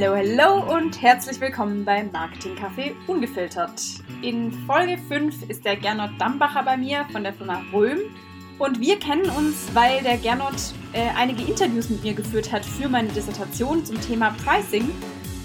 Hallo, 0.00 0.16
hallo 0.16 0.76
und 0.76 1.02
herzlich 1.02 1.38
willkommen 1.42 1.84
beim 1.84 2.10
Marketing 2.10 2.56
Café 2.56 2.92
Ungefiltert. 3.06 3.82
In 4.22 4.50
Folge 4.66 4.96
5 4.96 5.50
ist 5.50 5.62
der 5.66 5.76
Gernot 5.76 6.12
Dambacher 6.18 6.62
bei 6.62 6.78
mir 6.78 7.04
von 7.12 7.22
der 7.22 7.34
Firma 7.34 7.60
Röhm 7.70 7.98
und 8.58 8.80
wir 8.80 8.98
kennen 8.98 9.28
uns, 9.28 9.68
weil 9.74 10.02
der 10.02 10.16
Gernot 10.16 10.54
äh, 10.94 11.08
einige 11.18 11.42
Interviews 11.42 11.90
mit 11.90 12.02
mir 12.02 12.14
geführt 12.14 12.50
hat 12.50 12.64
für 12.64 12.88
meine 12.88 13.08
Dissertation 13.08 13.84
zum 13.84 14.00
Thema 14.00 14.34
Pricing. 14.42 14.90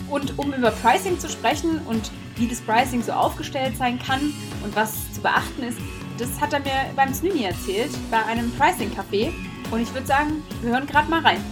Und 0.10 0.40
um 0.40 0.54
über 0.54 0.72
Pricing 0.72 1.20
zu 1.20 1.28
sprechen 1.28 1.82
und 1.86 2.10
wie 2.38 2.48
das 2.48 2.62
Pricing 2.62 3.04
so 3.04 3.12
aufgestellt 3.12 3.76
sein 3.76 4.00
kann 4.00 4.34
und 4.64 4.74
was 4.74 5.12
zu 5.12 5.20
beachten 5.20 5.64
ist, 5.64 5.80
das 6.18 6.40
hat 6.40 6.54
er 6.54 6.62
mir 6.62 6.94
beim 6.96 7.14
Snüni 7.14 7.44
erzählt, 7.44 7.92
bei 8.10 8.24
einem 8.24 8.50
Pricing 8.54 8.92
Café. 8.92 9.34
Und 9.70 9.82
ich 9.82 9.94
würde 9.94 10.08
sagen, 10.08 10.44
wir 10.62 10.72
hören 10.72 10.88
gerade 10.88 11.10
mal 11.10 11.20
rein. 11.20 11.44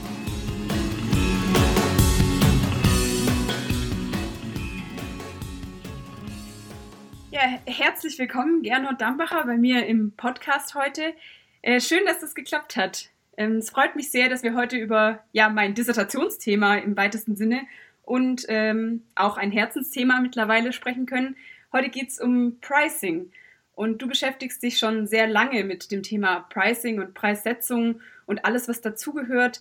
Ja, 7.34 7.58
herzlich 7.66 8.20
willkommen, 8.20 8.62
Gernot 8.62 9.02
Dambacher, 9.02 9.44
bei 9.48 9.58
mir 9.58 9.88
im 9.88 10.12
Podcast 10.12 10.76
heute. 10.76 11.16
Äh, 11.64 11.82
schön, 11.82 12.06
dass 12.06 12.20
das 12.20 12.36
geklappt 12.36 12.76
hat. 12.76 13.10
Ähm, 13.38 13.56
es 13.58 13.72
freut 13.72 13.96
mich 13.96 14.12
sehr, 14.12 14.30
dass 14.30 14.44
wir 14.44 14.54
heute 14.54 14.78
über 14.78 15.24
ja, 15.32 15.50
mein 15.50 15.74
Dissertationsthema 15.74 16.76
im 16.76 16.96
weitesten 16.96 17.36
Sinne 17.36 17.62
und 18.04 18.46
ähm, 18.50 19.02
auch 19.16 19.38
ein 19.38 19.50
Herzensthema 19.50 20.22
mittlerweile 20.22 20.74
sprechen 20.74 21.08
können. 21.08 21.36
Heute 21.72 21.90
geht 21.90 22.10
es 22.10 22.20
um 22.20 22.60
Pricing. 22.62 23.32
Und 23.74 24.04
du 24.04 24.08
beschäftigst 24.08 24.62
dich 24.62 24.78
schon 24.78 25.08
sehr 25.08 25.26
lange 25.26 25.64
mit 25.64 25.92
dem 25.92 26.04
Thema 26.04 26.42
Pricing 26.52 27.00
und 27.00 27.16
Preissetzung 27.16 28.00
und 28.28 28.46
alles, 28.46 28.68
was 28.68 28.82
dazugehört. 28.82 29.60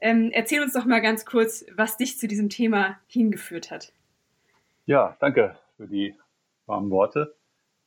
Ähm, 0.00 0.30
erzähl 0.32 0.62
uns 0.62 0.72
doch 0.72 0.84
mal 0.84 1.00
ganz 1.00 1.26
kurz, 1.26 1.64
was 1.74 1.96
dich 1.96 2.16
zu 2.16 2.28
diesem 2.28 2.48
Thema 2.48 3.00
hingeführt 3.08 3.72
hat. 3.72 3.92
Ja, 4.86 5.16
danke 5.18 5.58
für 5.76 5.88
die 5.88 6.14
warmen 6.68 6.90
Worte. 6.90 7.34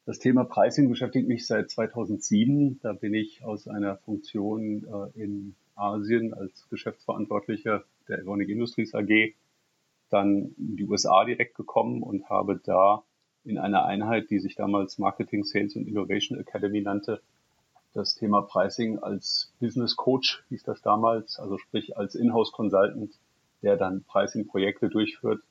Das 0.05 0.19
Thema 0.19 0.43
Pricing 0.43 0.89
beschäftigt 0.89 1.27
mich 1.27 1.45
seit 1.45 1.69
2007. 1.69 2.79
Da 2.81 2.93
bin 2.93 3.13
ich 3.13 3.43
aus 3.43 3.67
einer 3.67 3.97
Funktion 3.97 4.85
äh, 5.15 5.21
in 5.21 5.55
Asien 5.75 6.33
als 6.33 6.67
Geschäftsverantwortlicher 6.69 7.83
der 8.07 8.19
Evonik 8.19 8.49
Industries 8.49 8.93
AG 8.93 9.33
dann 10.09 10.53
in 10.57 10.75
die 10.75 10.85
USA 10.85 11.23
direkt 11.23 11.55
gekommen 11.55 12.03
und 12.03 12.29
habe 12.29 12.59
da 12.63 13.03
in 13.45 13.57
einer 13.57 13.85
Einheit, 13.85 14.29
die 14.29 14.39
sich 14.39 14.55
damals 14.55 14.97
Marketing, 14.99 15.43
Sales 15.43 15.75
und 15.75 15.87
Innovation 15.87 16.37
Academy 16.37 16.81
nannte, 16.81 17.21
das 17.93 18.15
Thema 18.15 18.41
Pricing 18.41 18.99
als 18.99 19.51
Business 19.59 19.95
Coach 19.97 20.43
hieß 20.49 20.63
das 20.63 20.81
damals, 20.81 21.39
also 21.39 21.57
sprich 21.57 21.97
als 21.97 22.15
Inhouse 22.15 22.51
Consultant, 22.53 23.11
der 23.63 23.75
dann 23.75 24.03
Pricing-Projekte 24.03 24.89
durchführt, 24.89 25.41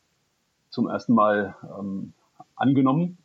zum 0.70 0.88
ersten 0.88 1.12
Mal 1.12 1.56
ähm, 1.78 2.14
angenommen. 2.60 3.18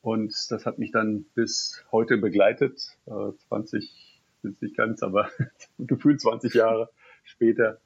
Und 0.00 0.34
das 0.50 0.66
hat 0.66 0.78
mich 0.78 0.90
dann 0.90 1.24
bis 1.34 1.84
heute 1.92 2.18
begleitet, 2.18 2.98
äh, 3.06 3.32
20, 3.48 4.20
sind 4.42 4.60
nicht 4.60 4.76
ganz, 4.76 5.02
aber 5.02 5.28
gefühlt 5.78 6.20
20 6.20 6.54
Jahre 6.54 6.90
später 7.24 7.80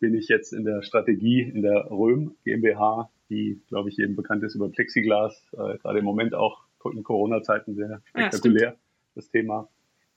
bin 0.00 0.14
ich 0.14 0.28
jetzt 0.28 0.52
in 0.52 0.64
der 0.64 0.82
Strategie 0.82 1.42
in 1.42 1.62
der 1.62 1.90
Röhm 1.90 2.36
GmbH, 2.44 3.10
die, 3.28 3.60
glaube 3.68 3.90
ich, 3.90 3.96
jedem 3.96 4.16
bekannt 4.16 4.42
ist 4.44 4.54
über 4.54 4.70
Plexiglas, 4.70 5.46
äh, 5.52 5.76
gerade 5.78 5.98
im 5.98 6.04
Moment 6.04 6.34
auch 6.34 6.62
in 6.92 7.02
Corona-Zeiten 7.02 7.74
sehr 7.74 8.00
spektakulär, 8.06 8.70
ja, 8.70 8.76
das 9.14 9.30
Thema. 9.30 9.68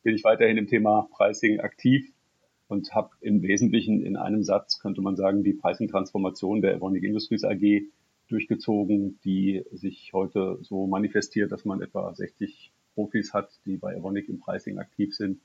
Bin 0.04 0.16
ich 0.16 0.24
weiterhin 0.24 0.58
im 0.58 0.68
Thema 0.68 1.10
Pricing 1.12 1.60
aktiv 1.60 2.12
und 2.68 2.94
habe 2.94 3.10
im 3.20 3.42
Wesentlichen 3.42 4.02
in 4.02 4.16
einem 4.16 4.44
Satz, 4.44 4.80
könnte 4.80 5.02
man 5.02 5.18
sagen, 5.18 5.44
die 5.44 5.54
Pricing-Transformation 5.54 6.62
der 6.62 6.76
Evonik 6.76 7.04
Industries 7.04 7.44
AG 7.44 7.84
durchgezogen, 8.32 9.20
die 9.24 9.64
sich 9.72 10.12
heute 10.14 10.60
so 10.62 10.88
manifestiert, 10.88 11.52
dass 11.52 11.66
man 11.66 11.82
etwa 11.82 12.14
60 12.14 12.72
Profis 12.94 13.34
hat, 13.34 13.50
die 13.66 13.78
bei 13.78 13.96
Evonik 13.96 14.30
im 14.30 14.40
Pricing 14.40 14.80
aktiv 14.80 15.16
sind. 15.16 15.40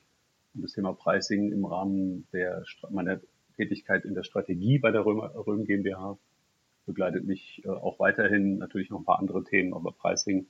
Und 0.54 0.62
das 0.62 0.72
Thema 0.72 0.92
Pricing 0.92 1.52
im 1.52 1.64
Rahmen 1.64 2.26
der, 2.32 2.64
meiner 2.90 3.20
Tätigkeit 3.56 4.04
in 4.04 4.14
der 4.14 4.22
Strategie 4.22 4.78
bei 4.78 4.90
der 4.90 5.04
Römer, 5.04 5.34
Röhm 5.34 5.64
GmbH 5.64 6.18
begleitet 6.86 7.26
mich 7.26 7.62
äh, 7.64 7.68
auch 7.68 7.98
weiterhin 7.98 8.58
natürlich 8.58 8.90
noch 8.90 9.00
ein 9.00 9.04
paar 9.04 9.18
andere 9.18 9.44
Themen, 9.44 9.74
aber 9.74 9.92
Pricing 9.92 10.46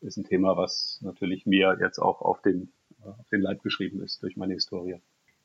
ist 0.00 0.16
ein 0.16 0.24
Thema, 0.24 0.56
was 0.56 1.00
natürlich 1.02 1.46
mir 1.46 1.76
jetzt 1.80 1.98
auch 1.98 2.22
auf 2.22 2.40
den, 2.42 2.72
äh, 3.02 3.08
auf 3.08 3.28
den 3.30 3.42
Leib 3.42 3.62
geschrieben 3.62 4.00
ist 4.00 4.22
durch 4.22 4.36
meine 4.36 4.54
Historie. 4.54 5.00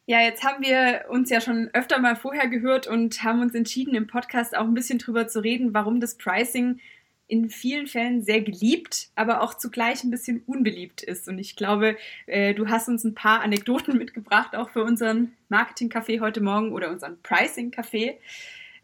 Ja, 0.07 0.21
jetzt 0.21 0.43
haben 0.43 0.63
wir 0.63 1.05
uns 1.09 1.31
ja 1.31 1.41
schon 1.41 1.69
öfter 1.73 1.99
mal 1.99 2.15
vorher 2.15 2.47
gehört 2.47 2.85
und 2.85 3.23
haben 3.23 3.41
uns 3.41 3.55
entschieden, 3.55 3.95
im 3.95 4.05
Podcast 4.05 4.55
auch 4.55 4.65
ein 4.65 4.75
bisschen 4.75 4.99
drüber 4.99 5.27
zu 5.27 5.39
reden, 5.39 5.73
warum 5.73 5.99
das 5.99 6.15
Pricing 6.15 6.79
in 7.27 7.49
vielen 7.49 7.87
Fällen 7.87 8.21
sehr 8.21 8.41
geliebt, 8.41 9.09
aber 9.15 9.41
auch 9.41 9.55
zugleich 9.55 10.03
ein 10.03 10.11
bisschen 10.11 10.43
unbeliebt 10.45 11.01
ist. 11.01 11.27
Und 11.27 11.39
ich 11.39 11.55
glaube, 11.55 11.97
äh, 12.27 12.53
du 12.53 12.69
hast 12.69 12.87
uns 12.87 13.03
ein 13.03 13.15
paar 13.15 13.41
Anekdoten 13.41 13.97
mitgebracht, 13.97 14.55
auch 14.55 14.69
für 14.69 14.83
unseren 14.83 15.33
Marketing-Café 15.49 16.19
heute 16.19 16.41
Morgen 16.41 16.71
oder 16.71 16.91
unseren 16.91 17.19
Pricing-Café. 17.23 18.17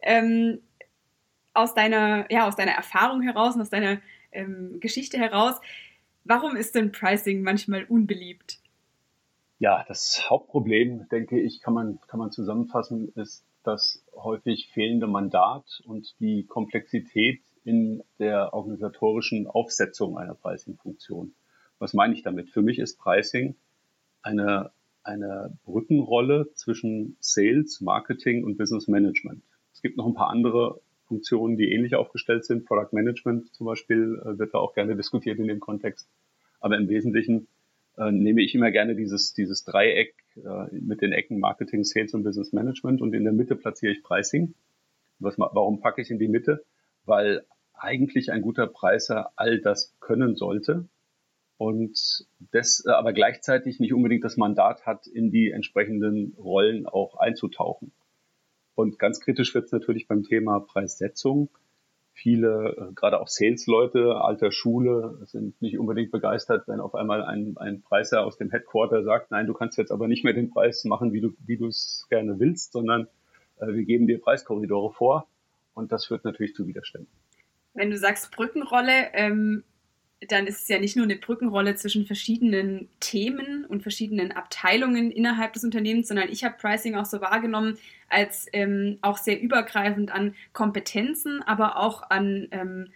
Ähm, 0.02 0.58
aus 1.54 1.74
deiner, 1.74 2.26
ja, 2.32 2.48
aus 2.48 2.56
deiner 2.56 2.72
Erfahrung 2.72 3.22
heraus 3.22 3.54
und 3.54 3.60
aus 3.60 3.70
deiner 3.70 4.00
ähm, 4.32 4.80
Geschichte 4.80 5.18
heraus, 5.18 5.60
warum 6.24 6.56
ist 6.56 6.74
denn 6.74 6.90
Pricing 6.90 7.42
manchmal 7.42 7.84
unbeliebt? 7.84 8.61
Ja, 9.62 9.84
das 9.86 10.28
Hauptproblem, 10.28 11.08
denke 11.08 11.38
ich, 11.38 11.60
kann 11.60 11.72
man, 11.72 12.00
kann 12.08 12.18
man 12.18 12.32
zusammenfassen, 12.32 13.12
ist 13.14 13.46
das 13.62 14.04
häufig 14.12 14.68
fehlende 14.74 15.06
Mandat 15.06 15.84
und 15.86 16.18
die 16.18 16.42
Komplexität 16.42 17.40
in 17.62 18.02
der 18.18 18.54
organisatorischen 18.54 19.46
Aufsetzung 19.46 20.18
einer 20.18 20.34
Pricing-Funktion. 20.34 21.32
Was 21.78 21.94
meine 21.94 22.12
ich 22.12 22.24
damit? 22.24 22.50
Für 22.50 22.60
mich 22.60 22.80
ist 22.80 22.98
Pricing 22.98 23.54
eine, 24.22 24.72
eine 25.04 25.56
Brückenrolle 25.64 26.52
zwischen 26.54 27.16
Sales, 27.20 27.80
Marketing 27.80 28.42
und 28.42 28.58
Business 28.58 28.88
Management. 28.88 29.44
Es 29.72 29.80
gibt 29.80 29.96
noch 29.96 30.08
ein 30.08 30.14
paar 30.14 30.30
andere 30.30 30.80
Funktionen, 31.06 31.56
die 31.56 31.72
ähnlich 31.72 31.94
aufgestellt 31.94 32.44
sind. 32.44 32.66
Product 32.66 32.88
Management 32.90 33.54
zum 33.54 33.68
Beispiel 33.68 34.20
äh, 34.24 34.40
wird 34.40 34.54
da 34.54 34.58
auch 34.58 34.74
gerne 34.74 34.96
diskutiert 34.96 35.38
in 35.38 35.46
dem 35.46 35.60
Kontext. 35.60 36.08
Aber 36.58 36.76
im 36.76 36.88
Wesentlichen 36.88 37.46
äh, 37.96 38.10
nehme 38.10 38.42
ich 38.42 38.54
immer 38.54 38.70
gerne 38.70 38.94
dieses, 38.94 39.34
dieses 39.34 39.64
Dreieck 39.64 40.14
äh, 40.36 40.74
mit 40.74 41.02
den 41.02 41.12
Ecken 41.12 41.38
Marketing, 41.38 41.84
Sales 41.84 42.14
und 42.14 42.24
Business 42.24 42.52
Management 42.52 43.00
und 43.02 43.14
in 43.14 43.24
der 43.24 43.32
Mitte 43.32 43.56
platziere 43.56 43.92
ich 43.92 44.02
Pricing. 44.02 44.54
Was, 45.18 45.38
warum 45.38 45.80
packe 45.80 46.02
ich 46.02 46.10
in 46.10 46.18
die 46.18 46.28
Mitte? 46.28 46.64
Weil 47.04 47.44
eigentlich 47.74 48.30
ein 48.30 48.42
guter 48.42 48.66
Preiser 48.66 49.32
all 49.36 49.60
das 49.60 49.94
können 50.00 50.36
sollte 50.36 50.88
und 51.58 52.26
das 52.50 52.84
äh, 52.86 52.90
aber 52.90 53.12
gleichzeitig 53.12 53.78
nicht 53.78 53.92
unbedingt 53.92 54.24
das 54.24 54.36
Mandat 54.36 54.84
hat, 54.86 55.06
in 55.06 55.30
die 55.30 55.50
entsprechenden 55.50 56.34
Rollen 56.38 56.86
auch 56.86 57.16
einzutauchen. 57.16 57.92
Und 58.74 58.98
ganz 58.98 59.20
kritisch 59.20 59.54
wird 59.54 59.66
es 59.66 59.72
natürlich 59.72 60.08
beim 60.08 60.22
Thema 60.22 60.60
Preissetzung. 60.60 61.50
Viele, 62.12 62.76
äh, 62.76 62.92
gerade 62.94 63.20
auch 63.20 63.28
Sales-Leute 63.28 64.16
alter 64.16 64.52
Schule, 64.52 65.18
sind 65.24 65.60
nicht 65.62 65.78
unbedingt 65.78 66.12
begeistert, 66.12 66.68
wenn 66.68 66.80
auf 66.80 66.94
einmal 66.94 67.22
ein, 67.24 67.56
ein 67.56 67.82
Preiser 67.82 68.24
aus 68.24 68.36
dem 68.36 68.50
Headquarter 68.50 69.02
sagt, 69.02 69.30
nein, 69.30 69.46
du 69.46 69.54
kannst 69.54 69.78
jetzt 69.78 69.90
aber 69.90 70.08
nicht 70.08 70.24
mehr 70.24 70.34
den 70.34 70.50
Preis 70.50 70.84
machen, 70.84 71.12
wie 71.12 71.20
du 71.20 71.32
wie 71.46 71.56
du 71.56 71.68
es 71.68 72.06
gerne 72.10 72.38
willst, 72.38 72.72
sondern 72.72 73.08
äh, 73.58 73.68
wir 73.68 73.84
geben 73.84 74.06
dir 74.06 74.20
Preiskorridore 74.20 74.92
vor. 74.92 75.26
Und 75.74 75.90
das 75.90 76.06
führt 76.06 76.24
natürlich 76.24 76.54
zu 76.54 76.66
Widerständen 76.66 77.12
wenn 77.74 77.90
du 77.90 77.96
sagst 77.96 78.30
Brückenrolle, 78.32 79.12
ähm, 79.14 79.64
dann 80.28 80.46
ist 80.46 80.62
es 80.62 80.68
ja 80.68 80.78
nicht 80.78 80.96
nur 80.96 81.04
eine 81.04 81.16
Brückenrolle 81.16 81.74
zwischen 81.74 82.06
verschiedenen 82.06 82.88
Themen 83.00 83.64
und 83.64 83.82
verschiedenen 83.82 84.32
Abteilungen 84.32 85.10
innerhalb 85.10 85.52
des 85.52 85.64
Unternehmens, 85.64 86.08
sondern 86.08 86.28
ich 86.28 86.44
habe 86.44 86.56
Pricing 86.58 86.94
auch 86.94 87.06
so 87.06 87.20
wahrgenommen 87.20 87.78
als 88.08 88.46
ähm, 88.52 88.98
auch 89.00 89.18
sehr 89.18 89.40
übergreifend 89.40 90.12
an 90.12 90.34
Kompetenzen, 90.52 91.42
aber 91.42 91.78
auch 91.78 92.02
an 92.10 92.48
ähm, 92.50 92.88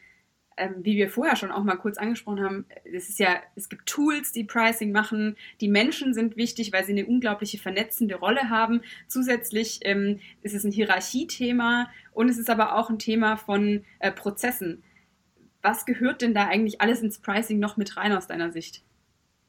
ähm, 0.59 0.77
wie 0.83 0.97
wir 0.97 1.11
vorher 1.11 1.37
schon 1.37 1.53
auch 1.53 1.65
mal 1.65 1.77
kurz 1.77 1.99
angesprochen 1.99 2.43
haben, 2.43 2.65
es 2.85 3.09
ist 3.11 3.19
ja, 3.19 3.37
es 3.57 3.69
gibt 3.69 3.87
Tools, 3.87 4.33
die 4.33 4.45
Pricing 4.45 4.91
machen. 4.91 5.37
Die 5.61 5.69
Menschen 5.69 6.15
sind 6.15 6.37
wichtig, 6.37 6.73
weil 6.73 6.85
sie 6.85 6.93
eine 6.93 7.07
unglaubliche 7.07 7.59
vernetzende 7.59 8.17
Rolle 8.17 8.49
haben. 8.49 8.81
Zusätzlich 9.07 9.81
ähm, 9.83 10.21
ist 10.43 10.55
es 10.55 10.65
ein 10.65 10.73
Hierarchiethema 10.73 11.91
und 12.13 12.31
es 12.31 12.39
ist 12.39 12.49
aber 12.49 12.77
auch 12.77 12.89
ein 12.89 12.99
Thema 12.99 13.37
von 13.37 13.85
äh, 13.99 14.11
Prozessen. 14.11 14.83
Was 15.67 15.85
gehört 15.85 16.23
denn 16.23 16.33
da 16.33 16.47
eigentlich 16.47 16.81
alles 16.81 17.03
ins 17.03 17.19
Pricing 17.19 17.59
noch 17.59 17.77
mit 17.77 17.97
rein 17.97 18.13
aus 18.13 18.29
deiner 18.29 18.53
Sicht? 18.53 18.85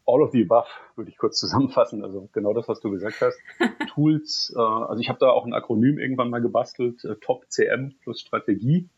All 0.07 0.23
of 0.23 0.31
the 0.31 0.41
above 0.41 0.67
würde 0.95 1.11
ich 1.11 1.17
kurz 1.17 1.37
zusammenfassen. 1.37 2.03
Also 2.03 2.27
genau 2.33 2.55
das, 2.55 2.67
was 2.67 2.79
du 2.79 2.89
gesagt 2.89 3.21
hast. 3.21 3.37
Tools, 3.93 4.51
äh, 4.57 4.59
also 4.59 4.99
ich 4.99 5.09
habe 5.09 5.19
da 5.19 5.29
auch 5.29 5.45
ein 5.45 5.53
Akronym 5.53 5.99
irgendwann 5.99 6.31
mal 6.31 6.41
gebastelt, 6.41 7.05
äh, 7.05 7.17
Top 7.21 7.45
CM 7.49 7.93
plus 8.01 8.21
Strategie. 8.21 8.89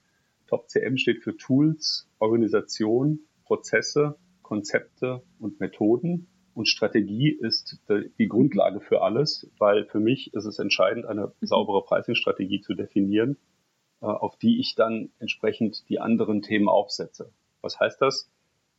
Top 0.47 0.69
CM 0.69 0.95
steht 0.95 1.21
für 1.21 1.35
Tools, 1.35 2.09
Organisation, 2.19 3.19
Prozesse, 3.43 4.15
Konzepte 4.41 5.21
und 5.39 5.59
Methoden. 5.59 6.29
Und 6.53 6.69
Strategie 6.69 7.31
ist 7.31 7.81
die 8.17 8.27
Grundlage 8.29 8.79
für 8.79 9.01
alles, 9.01 9.51
weil 9.57 9.85
für 9.87 9.99
mich 9.99 10.33
ist 10.33 10.45
es 10.45 10.57
entscheidend, 10.57 11.05
eine 11.05 11.33
mhm. 11.41 11.45
saubere 11.45 11.83
Pricing-Strategie 11.83 12.61
zu 12.61 12.75
definieren. 12.75 13.35
Äh, 14.01 14.05
auf 14.05 14.37
die 14.37 14.59
ich 14.59 14.75
dann 14.75 15.09
entsprechend 15.19 15.87
die 15.89 15.99
anderen 15.99 16.41
Themen 16.41 16.69
aufsetze. 16.69 17.31
Was 17.61 17.79
heißt 17.79 18.01
das? 18.01 18.29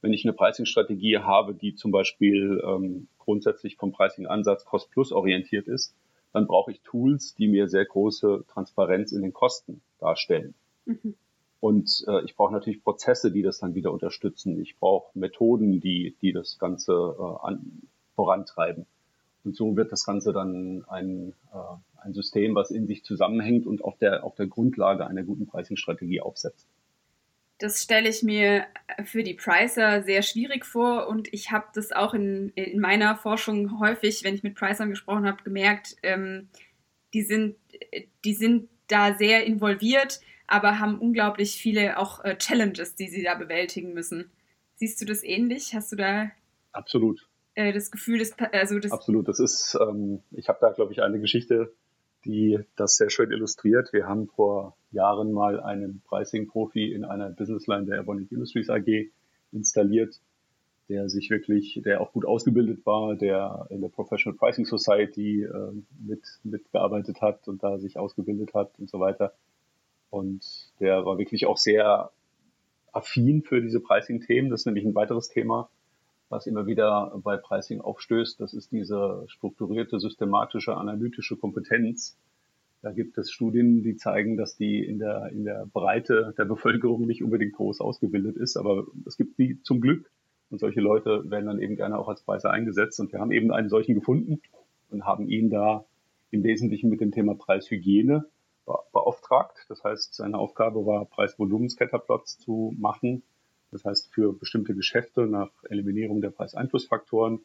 Wenn 0.01 0.13
ich 0.13 0.25
eine 0.25 0.33
Pricing-Strategie 0.33 1.19
habe, 1.19 1.55
die 1.55 1.75
zum 1.75 1.91
Beispiel 1.91 2.63
ähm, 2.67 3.09
grundsätzlich 3.19 3.77
vom 3.77 3.93
Pricing-Ansatz 3.93 4.65
Cost-Plus 4.65 5.13
orientiert 5.13 5.69
ist, 5.69 5.95
dann 6.33 6.47
brauche 6.47 6.71
ich 6.71 6.81
Tools, 6.83 7.35
die 7.35 7.49
mir 7.49 7.69
sehr 7.69 7.85
große 7.85 8.45
Transparenz 8.49 9.13
in 9.13 9.23
den 9.23 9.33
Kosten 9.33 9.83
darstellen. 9.99 10.55
Mhm. 10.87 11.15
Und 11.61 12.05
äh, 12.09 12.25
ich 12.25 12.37
brauche 12.37 12.53
natürlich 12.53 12.83
Prozesse, 12.83 13.31
die 13.31 13.43
das 13.43 13.59
dann 13.59 13.75
wieder 13.75 13.93
unterstützen. 13.93 14.61
Ich 14.63 14.79
brauche 14.79 15.17
Methoden, 15.19 15.81
die, 15.81 16.17
die 16.23 16.33
das 16.33 16.59
Ganze 16.59 16.93
äh, 16.93 17.47
an, 17.47 17.83
vorantreiben. 18.15 18.87
Und 19.45 19.57
so 19.57 19.77
wird 19.77 19.93
das 19.93 20.05
Ganze 20.05 20.33
dann 20.33 20.85
ein, 20.89 21.35
äh, 21.53 21.90
ein 22.03 22.13
System, 22.13 22.55
was 22.55 22.71
in 22.71 22.87
sich 22.87 23.05
zusammenhängt 23.05 23.67
und 23.67 23.83
auf 23.85 23.99
der, 23.99 24.25
auf 24.25 24.35
der 24.35 24.47
Grundlage 24.47 25.07
einer 25.07 25.23
guten 25.23 25.47
Pricing-Strategie 25.47 26.21
aufsetzt. 26.21 26.69
Das 27.59 27.83
stelle 27.83 28.09
ich 28.09 28.23
mir 28.23 28.65
für 29.05 29.23
die 29.23 29.35
Pricer 29.35 30.03
sehr 30.03 30.23
schwierig 30.23 30.65
vor 30.65 31.09
und 31.09 31.33
ich 31.33 31.51
habe 31.51 31.67
das 31.75 31.93
auch 31.93 32.15
in, 32.15 32.51
in 32.55 32.81
meiner 32.81 33.17
Forschung 33.17 33.79
häufig, 33.81 34.25
wenn 34.25 34.35
ich 34.35 34.43
mit 34.43 34.55
Pricern 34.55 34.89
gesprochen 34.89 35.27
habe, 35.27 35.43
gemerkt, 35.43 35.97
ähm, 36.03 36.49
die, 37.13 37.23
sind, 37.23 37.57
die 38.25 38.35
sind 38.35 38.71
da 38.89 39.15
sehr 39.15 39.45
involviert, 39.45 40.21
aber 40.47 40.79
haben 40.79 40.99
unglaublich 40.99 41.53
viele 41.61 41.99
auch 41.99 42.25
äh, 42.25 42.37
Challenges, 42.39 42.95
die 42.95 43.09
sie 43.09 43.23
da 43.23 43.35
bewältigen 43.35 43.93
müssen. 43.93 44.31
Siehst 44.77 45.01
du 45.01 45.05
das 45.05 45.23
ähnlich? 45.23 45.75
Hast 45.75 45.93
du 45.93 45.97
da 45.97 46.31
absolut 46.73 47.29
äh, 47.55 47.73
das 47.73 47.91
Gefühl, 47.91 48.19
dass 48.19 48.33
also 48.39 48.79
das 48.79 48.93
absolut. 48.93 49.29
Das 49.29 49.41
ist, 49.41 49.77
ähm, 49.81 50.23
ich 50.31 50.49
habe 50.49 50.59
da 50.61 50.71
glaube 50.71 50.93
ich 50.93 51.03
eine 51.03 51.21
Geschichte 51.21 51.73
die 52.25 52.59
das 52.77 52.97
sehr 52.97 53.11
schön 53.11 53.31
illustriert. 53.31 53.93
Wir 53.93 54.07
haben 54.07 54.29
vor 54.29 54.77
Jahren 54.91 55.33
mal 55.33 55.61
einen 55.61 56.03
Pricing-Profi 56.07 56.93
in 56.93 57.05
einer 57.05 57.31
Businessline 57.31 57.87
der 57.87 57.97
Erbonic 57.97 58.31
Industries 58.33 58.69
AG 58.69 59.11
installiert, 59.53 60.21
der 60.89 61.09
sich 61.09 61.31
wirklich, 61.31 61.81
der 61.85 62.01
auch 62.01 62.13
gut 62.13 62.27
ausgebildet 62.27 62.85
war, 62.85 63.15
der 63.15 63.67
in 63.71 63.81
der 63.81 63.89
Professional 63.89 64.37
Pricing 64.37 64.67
Society 64.67 65.45
äh, 65.45 65.73
mit 66.05 66.23
mitgearbeitet 66.43 67.21
hat 67.23 67.49
und 67.49 67.63
da 67.63 67.79
sich 67.79 67.97
ausgebildet 67.99 68.55
hat 68.55 68.79
und 68.79 68.91
so 68.91 69.01
weiter. 69.01 69.33
Und 70.11 70.73
der 70.81 71.07
war 71.07 71.19
wirklich 71.19 71.47
auch 71.47 71.57
sehr 71.57 72.11
affin 72.93 73.43
für 73.43 73.63
diese 73.63 73.81
Pricing-Themen. 73.81 74.51
Das 74.51 74.63
ist 74.63 74.67
nämlich 74.67 74.85
ein 74.85 74.95
weiteres 74.95 75.29
Thema, 75.29 75.71
was 76.31 76.47
immer 76.47 76.67
wieder 76.67 77.13
bei 77.23 77.37
Pricing 77.37 77.81
aufstößt, 77.81 78.41
das 78.41 78.55
ist 78.55 78.73
diese 78.73 79.25
strukturierte, 79.27 79.99
systematische, 79.99 80.77
analytische 80.77 81.37
Kompetenz. 81.37 82.17
Da 82.83 82.93
gibt 82.93 83.19
es 83.19 83.31
Studien, 83.31 83.83
die 83.83 83.97
zeigen, 83.97 84.37
dass 84.37 84.57
die 84.57 84.83
in 84.83 85.01
der, 85.01 85.31
in 85.33 85.45
der 85.45 85.67
Breite 85.67 86.33
der 86.39 86.47
Bevölkerung 86.47 87.05
nicht 87.07 87.23
unbedingt 87.23 87.55
groß 87.55 87.81
ausgebildet 87.81 88.37
ist, 88.37 88.57
aber 88.57 88.87
es 89.07 89.17
gibt 89.17 89.39
die 89.39 89.61
zum 89.63 89.81
Glück. 89.81 90.11
Und 90.51 90.61
solche 90.61 90.81
Leute 90.81 91.29
werden 91.31 91.47
dann 91.47 91.61
eben 91.61 91.77
gerne 91.77 91.99
auch 91.99 92.09
als 92.09 92.23
Preiser 92.23 92.51
eingesetzt. 92.51 92.99
Und 92.99 93.13
wir 93.13 93.21
haben 93.21 93.31
eben 93.31 93.53
einen 93.53 93.69
solchen 93.69 93.95
gefunden 93.95 94.41
und 94.91 95.05
haben 95.05 95.29
ihn 95.29 95.51
da 95.51 95.85
im 96.31 96.43
Wesentlichen 96.43 96.91
mit 96.91 97.01
dem 97.01 97.13
Thema 97.13 97.35
Preishygiene 97.35 98.25
beauftragt. 98.93 99.67
Das 99.69 99.85
heißt, 99.85 100.15
seine 100.15 100.39
Aufgabe 100.39 100.87
war, 100.87 101.05
Preisvolumenscatterplots 101.05 102.39
zu 102.39 102.75
machen 102.79 103.23
das 103.73 103.85
heißt, 103.85 104.13
für 104.13 104.33
bestimmte 104.33 104.75
Geschäfte 104.75 105.27
nach 105.27 105.51
Eliminierung 105.69 106.21
der 106.21 106.31
Preiseinflussfaktoren 106.31 107.41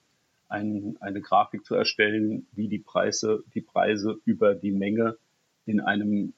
ein, 0.47 0.97
eine 0.99 1.21
Grafik 1.21 1.65
zu 1.65 1.75
erstellen, 1.75 2.47
wie 2.53 2.67
die 2.67 2.79
Preise, 2.79 3.43
die 3.53 3.61
Preise 3.61 4.19
über 4.25 4.55
die 4.55 4.71
Menge 4.71 5.17
in 5.65 5.79
einem 5.79 6.33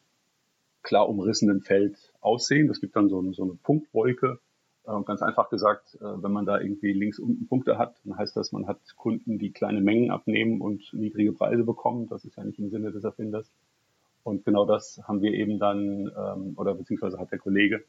klar 0.83 1.09
umrissenen 1.09 1.61
Feld 1.61 1.97
aussehen. 2.21 2.67
Das 2.67 2.79
gibt 2.79 2.95
dann 2.95 3.09
so 3.09 3.19
eine, 3.19 3.33
so 3.33 3.43
eine 3.43 3.53
Punktwolke. 3.55 4.39
Äh, 4.85 5.03
ganz 5.03 5.21
einfach 5.21 5.49
gesagt, 5.49 5.95
äh, 5.95 6.23
wenn 6.23 6.31
man 6.31 6.45
da 6.45 6.59
irgendwie 6.59 6.93
links 6.93 7.19
unten 7.19 7.47
Punkte 7.47 7.77
hat, 7.77 7.99
dann 8.05 8.17
heißt 8.17 8.37
das, 8.37 8.51
man 8.53 8.67
hat 8.67 8.79
Kunden, 8.95 9.37
die 9.37 9.51
kleine 9.51 9.81
Mengen 9.81 10.11
abnehmen 10.11 10.61
und 10.61 10.93
niedrige 10.93 11.33
Preise 11.33 11.63
bekommen. 11.63 12.07
Das 12.07 12.23
ist 12.23 12.37
ja 12.37 12.43
nicht 12.43 12.59
im 12.59 12.69
Sinne 12.69 12.91
des 12.91 13.03
Erfinders. 13.03 13.51
Und 14.23 14.45
genau 14.45 14.65
das 14.65 15.01
haben 15.05 15.21
wir 15.21 15.33
eben 15.33 15.59
dann, 15.59 16.11
ähm, 16.17 16.53
oder 16.57 16.73
beziehungsweise 16.75 17.17
hat 17.19 17.31
der 17.31 17.39
Kollege 17.39 17.83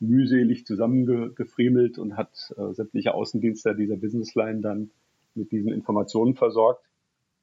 mühselig 0.00 0.66
zusammengefriemelt 0.66 1.98
und 1.98 2.16
hat 2.16 2.32
äh, 2.56 2.72
sämtliche 2.72 3.14
Außendienste 3.14 3.74
dieser 3.74 3.96
Businessline 3.96 4.60
dann 4.60 4.90
mit 5.34 5.52
diesen 5.52 5.72
Informationen 5.72 6.34
versorgt 6.34 6.84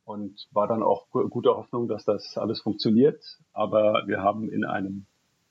und 0.06 0.48
war 0.52 0.68
dann 0.68 0.84
auch 0.84 1.08
guter 1.12 1.56
Hoffnung, 1.56 1.88
dass 1.88 2.06
das 2.06 2.38
alles 2.38 2.62
funktioniert. 2.62 3.24
Aber 3.54 4.04
wir 4.08 4.22
haben 4.22 4.50
in 4.50 4.66
einem 4.66 5.06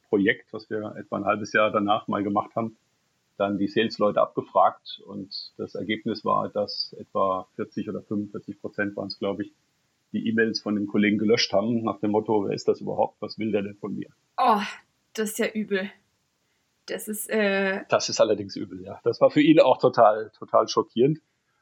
Projekt, 0.09 0.53
was 0.53 0.69
wir 0.71 0.95
etwa 0.97 1.17
ein 1.17 1.25
halbes 1.25 1.53
Jahr 1.53 1.71
danach 1.71 2.09
mal 2.09 2.23
gemacht 2.23 2.55
haben, 2.57 2.77
dann 3.37 3.59
die 3.59 3.69
Sales-Leute 3.69 4.21
abgefragt 4.21 5.03
und 5.07 5.53
das 5.59 5.75
Ergebnis 5.75 6.25
war, 6.25 6.49
dass 6.49 6.95
etwa 6.99 7.47
40 7.57 7.89
oder 7.91 8.03
45 8.03 8.61
Prozent 8.61 8.97
waren 8.97 9.09
es, 9.09 9.19
glaube 9.19 9.43
ich, 9.43 9.53
die 10.13 10.27
E-Mails 10.29 10.61
von 10.61 10.75
den 10.75 10.87
Kollegen 10.87 11.19
gelöscht 11.19 11.53
haben, 11.53 11.83
nach 11.83 12.01
dem 12.01 12.13
Motto, 12.13 12.47
wer 12.47 12.55
ist 12.55 12.69
das 12.69 12.81
überhaupt, 12.81 13.21
was 13.21 13.39
will 13.39 13.53
der 13.53 13.63
denn 13.63 13.77
von 13.77 13.95
mir? 13.95 14.09
Oh, 14.39 14.63
das 15.13 15.33
ist 15.33 15.39
ja 15.39 15.49
übel. 15.49 15.91
Das 16.87 17.09
ist, 17.09 17.29
äh 17.29 17.83
das 17.89 18.09
ist 18.09 18.21
allerdings 18.21 18.57
übel, 18.57 18.83
ja. 18.83 19.01
Das 19.05 19.21
war 19.21 19.31
für 19.31 19.41
ihn 19.41 19.61
auch 19.61 19.79
total, 19.79 20.31
total 20.39 20.69
schockierend. 20.69 21.21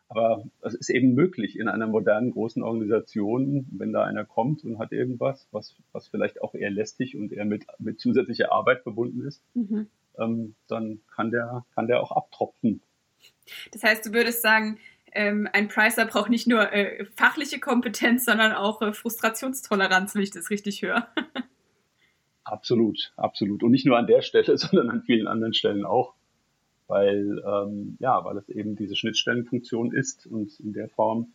Aber 0.08 0.44
es 0.60 0.74
ist 0.74 0.90
eben 0.90 1.14
möglich 1.14 1.58
in 1.58 1.66
einer 1.66 1.86
modernen 1.86 2.30
großen 2.30 2.62
Organisation, 2.62 3.66
wenn 3.72 3.92
da 3.92 4.04
einer 4.04 4.24
kommt 4.24 4.62
und 4.62 4.78
hat 4.78 4.92
irgendwas, 4.92 5.48
was, 5.50 5.74
was 5.92 6.08
vielleicht 6.08 6.42
auch 6.42 6.54
eher 6.54 6.70
lästig 6.70 7.16
und 7.16 7.32
eher 7.32 7.46
mit, 7.46 7.66
mit 7.78 8.00
zusätzlicher 8.00 8.52
Arbeit 8.52 8.82
verbunden 8.82 9.26
ist, 9.26 9.42
mhm. 9.54 9.88
ähm, 10.18 10.54
dann 10.68 11.00
kann 11.14 11.30
der, 11.30 11.64
kann 11.74 11.86
der 11.86 12.02
auch 12.02 12.12
abtropfen. 12.12 12.82
Das 13.72 13.82
heißt, 13.82 14.06
du 14.06 14.12
würdest 14.12 14.42
sagen, 14.42 14.78
ähm, 15.12 15.48
ein 15.52 15.68
Pricer 15.68 16.06
braucht 16.06 16.28
nicht 16.28 16.46
nur 16.46 16.72
äh, 16.72 17.06
fachliche 17.16 17.58
Kompetenz, 17.58 18.24
sondern 18.24 18.52
auch 18.52 18.82
äh, 18.82 18.92
Frustrationstoleranz, 18.92 20.14
wenn 20.14 20.22
ich 20.22 20.32
das 20.32 20.50
richtig 20.50 20.82
höre. 20.82 21.08
Absolut, 22.44 23.12
absolut. 23.16 23.62
Und 23.62 23.70
nicht 23.70 23.86
nur 23.86 23.96
an 23.98 24.06
der 24.06 24.22
Stelle, 24.22 24.56
sondern 24.58 24.90
an 24.90 25.02
vielen 25.02 25.26
anderen 25.26 25.54
Stellen 25.54 25.84
auch. 25.84 26.14
Weil, 26.86 27.42
ähm, 27.46 27.96
ja, 27.98 28.22
weil 28.24 28.36
es 28.36 28.48
eben 28.50 28.76
diese 28.76 28.94
Schnittstellenfunktion 28.94 29.92
ist 29.92 30.26
und 30.26 30.60
in 30.60 30.74
der 30.74 30.90
Form 30.90 31.32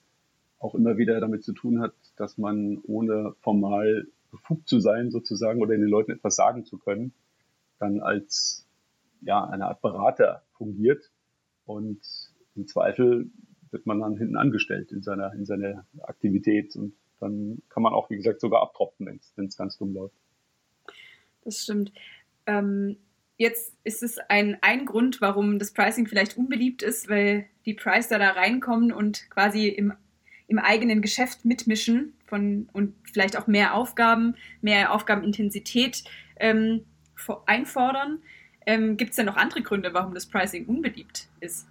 auch 0.60 0.76
immer 0.76 0.98
wieder 0.98 1.20
damit 1.20 1.44
zu 1.44 1.54
tun 1.54 1.82
hat, 1.82 1.94
dass 2.18 2.38
man 2.38 2.78
ohne 2.84 3.34
formal 3.42 4.08
befugt 4.30 4.70
zu 4.70 4.80
sein 4.80 5.10
sozusagen 5.10 5.60
oder 5.60 5.76
den 5.76 5.88
Leuten 5.88 6.12
etwas 6.12 6.36
sagen 6.36 6.66
zu 6.66 6.78
können, 6.78 7.14
dann 7.80 8.00
als 8.00 8.68
ja, 9.22 9.44
eine 9.44 9.66
Art 9.66 9.82
Berater 9.82 10.44
fungiert 10.52 11.10
und 11.66 12.00
im 12.56 12.68
Zweifel 12.68 13.32
wird 13.72 13.88
man 13.88 14.02
dann 14.02 14.18
hinten 14.18 14.38
angestellt 14.38 14.92
in 14.92 15.02
seiner, 15.02 15.34
in 15.34 15.46
seiner 15.46 15.86
Aktivität 16.02 16.76
und 16.76 16.94
dann 17.20 17.64
kann 17.70 17.82
man 17.82 17.94
auch, 17.94 18.12
wie 18.12 18.18
gesagt, 18.18 18.40
sogar 18.40 18.62
abtropfen, 18.62 19.08
wenn 19.08 19.46
es 19.46 19.58
ganz 19.58 19.78
dumm 19.78 19.94
läuft 19.94 20.16
das 21.44 21.64
stimmt. 21.64 21.92
Ähm, 22.46 22.98
jetzt 23.38 23.76
ist 23.84 24.04
es 24.04 24.18
ein, 24.18 24.58
ein 24.62 24.86
Grund, 24.86 25.22
warum 25.22 25.60
das 25.60 25.72
Pricing 25.72 26.08
vielleicht 26.08 26.38
unbeliebt 26.38 26.84
ist, 26.84 27.10
weil 27.10 27.46
die 27.66 27.74
Pricer 27.74 28.20
da 28.20 28.32
reinkommen 28.32 28.92
und 28.92 29.30
quasi 29.30 29.68
im, 29.68 29.94
im 30.48 30.60
eigenen 30.60 31.02
Geschäft 31.02 31.46
mitmischen 31.46 32.14
von, 32.26 32.70
und 32.74 32.96
vielleicht 33.12 33.38
auch 33.38 33.48
mehr 33.48 33.74
Aufgaben, 33.74 34.36
mehr 34.62 34.94
Aufgabenintensität 34.94 36.04
ähm, 36.38 36.86
einfordern. 37.46 38.22
Ähm, 38.66 38.98
Gibt 38.98 39.12
es 39.12 39.16
denn 39.16 39.26
noch 39.26 39.38
andere 39.38 39.62
Gründe, 39.62 39.94
warum 39.94 40.14
das 40.14 40.28
Pricing 40.28 40.66
unbeliebt 40.66 41.30
ist? 41.40 41.68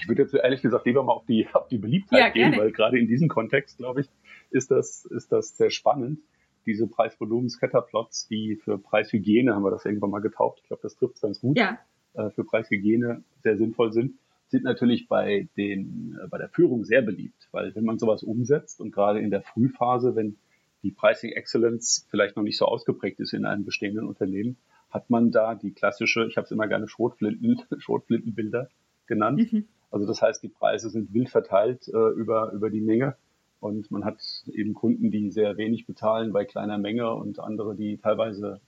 Ich 0.00 0.08
würde 0.08 0.22
jetzt 0.22 0.34
ehrlich 0.34 0.62
gesagt 0.62 0.86
lieber 0.86 1.04
mal 1.04 1.12
auf 1.12 1.26
die, 1.26 1.46
auf 1.52 1.68
die 1.68 1.76
Beliebtheit 1.78 2.18
ja, 2.18 2.28
gehen, 2.30 2.56
weil 2.56 2.72
gerade 2.72 2.98
in 2.98 3.06
diesem 3.06 3.28
Kontext, 3.28 3.76
glaube 3.76 4.00
ich, 4.00 4.08
ist 4.50 4.70
das, 4.70 5.04
ist 5.04 5.30
das 5.30 5.56
sehr 5.56 5.70
spannend 5.70 6.18
diese 6.66 6.86
Preisvolumen-Scatterplots, 6.86 8.28
die 8.28 8.56
für 8.56 8.78
Preishygiene, 8.78 9.54
haben 9.54 9.64
wir 9.64 9.70
das 9.70 9.84
irgendwann 9.84 10.10
mal 10.10 10.20
getauft, 10.20 10.60
ich 10.62 10.68
glaube, 10.68 10.82
das 10.82 10.96
trifft 10.96 11.16
es 11.16 11.20
ganz 11.20 11.40
gut, 11.40 11.58
ja. 11.58 11.78
äh, 12.14 12.30
für 12.30 12.44
Preishygiene 12.44 13.22
sehr 13.42 13.56
sinnvoll 13.56 13.92
sind, 13.92 14.14
sind 14.48 14.64
natürlich 14.64 15.08
bei 15.08 15.48
den, 15.56 16.18
äh, 16.22 16.28
bei 16.28 16.38
der 16.38 16.48
Führung 16.48 16.84
sehr 16.84 17.02
beliebt, 17.02 17.48
weil 17.52 17.74
wenn 17.74 17.84
man 17.84 17.98
sowas 17.98 18.22
umsetzt 18.22 18.80
und 18.80 18.92
gerade 18.92 19.20
in 19.20 19.30
der 19.30 19.42
Frühphase, 19.42 20.14
wenn 20.14 20.36
die 20.82 20.90
Pricing 20.90 21.32
Excellence 21.32 22.06
vielleicht 22.10 22.36
noch 22.36 22.42
nicht 22.42 22.58
so 22.58 22.66
ausgeprägt 22.66 23.20
ist 23.20 23.32
in 23.32 23.44
einem 23.44 23.64
bestehenden 23.64 24.06
Unternehmen, 24.06 24.56
hat 24.90 25.10
man 25.10 25.30
da 25.30 25.54
die 25.54 25.72
klassische, 25.72 26.26
ich 26.26 26.36
habe 26.36 26.44
es 26.44 26.50
immer 26.50 26.68
gerne 26.68 26.88
Schrotflinten, 26.88 27.62
Schrotflintenbilder 27.78 28.68
genannt. 29.06 29.52
Mhm. 29.52 29.68
Also 29.90 30.06
das 30.06 30.22
heißt, 30.22 30.42
die 30.42 30.48
Preise 30.48 30.90
sind 30.90 31.12
wild 31.14 31.30
verteilt 31.30 31.88
äh, 31.88 32.08
über, 32.10 32.52
über 32.52 32.70
die 32.70 32.80
Menge 32.80 33.16
und 33.62 33.92
man 33.92 34.04
hat 34.04 34.20
eben 34.52 34.74
Kunden, 34.74 35.12
die 35.12 35.30
sehr 35.30 35.56
wenig 35.56 35.86
bezahlen 35.86 36.32
bei 36.32 36.44
kleiner 36.44 36.78
Menge 36.78 37.14
und 37.14 37.38
andere, 37.38 37.76
die 37.76 37.96
teilweise 37.96 38.60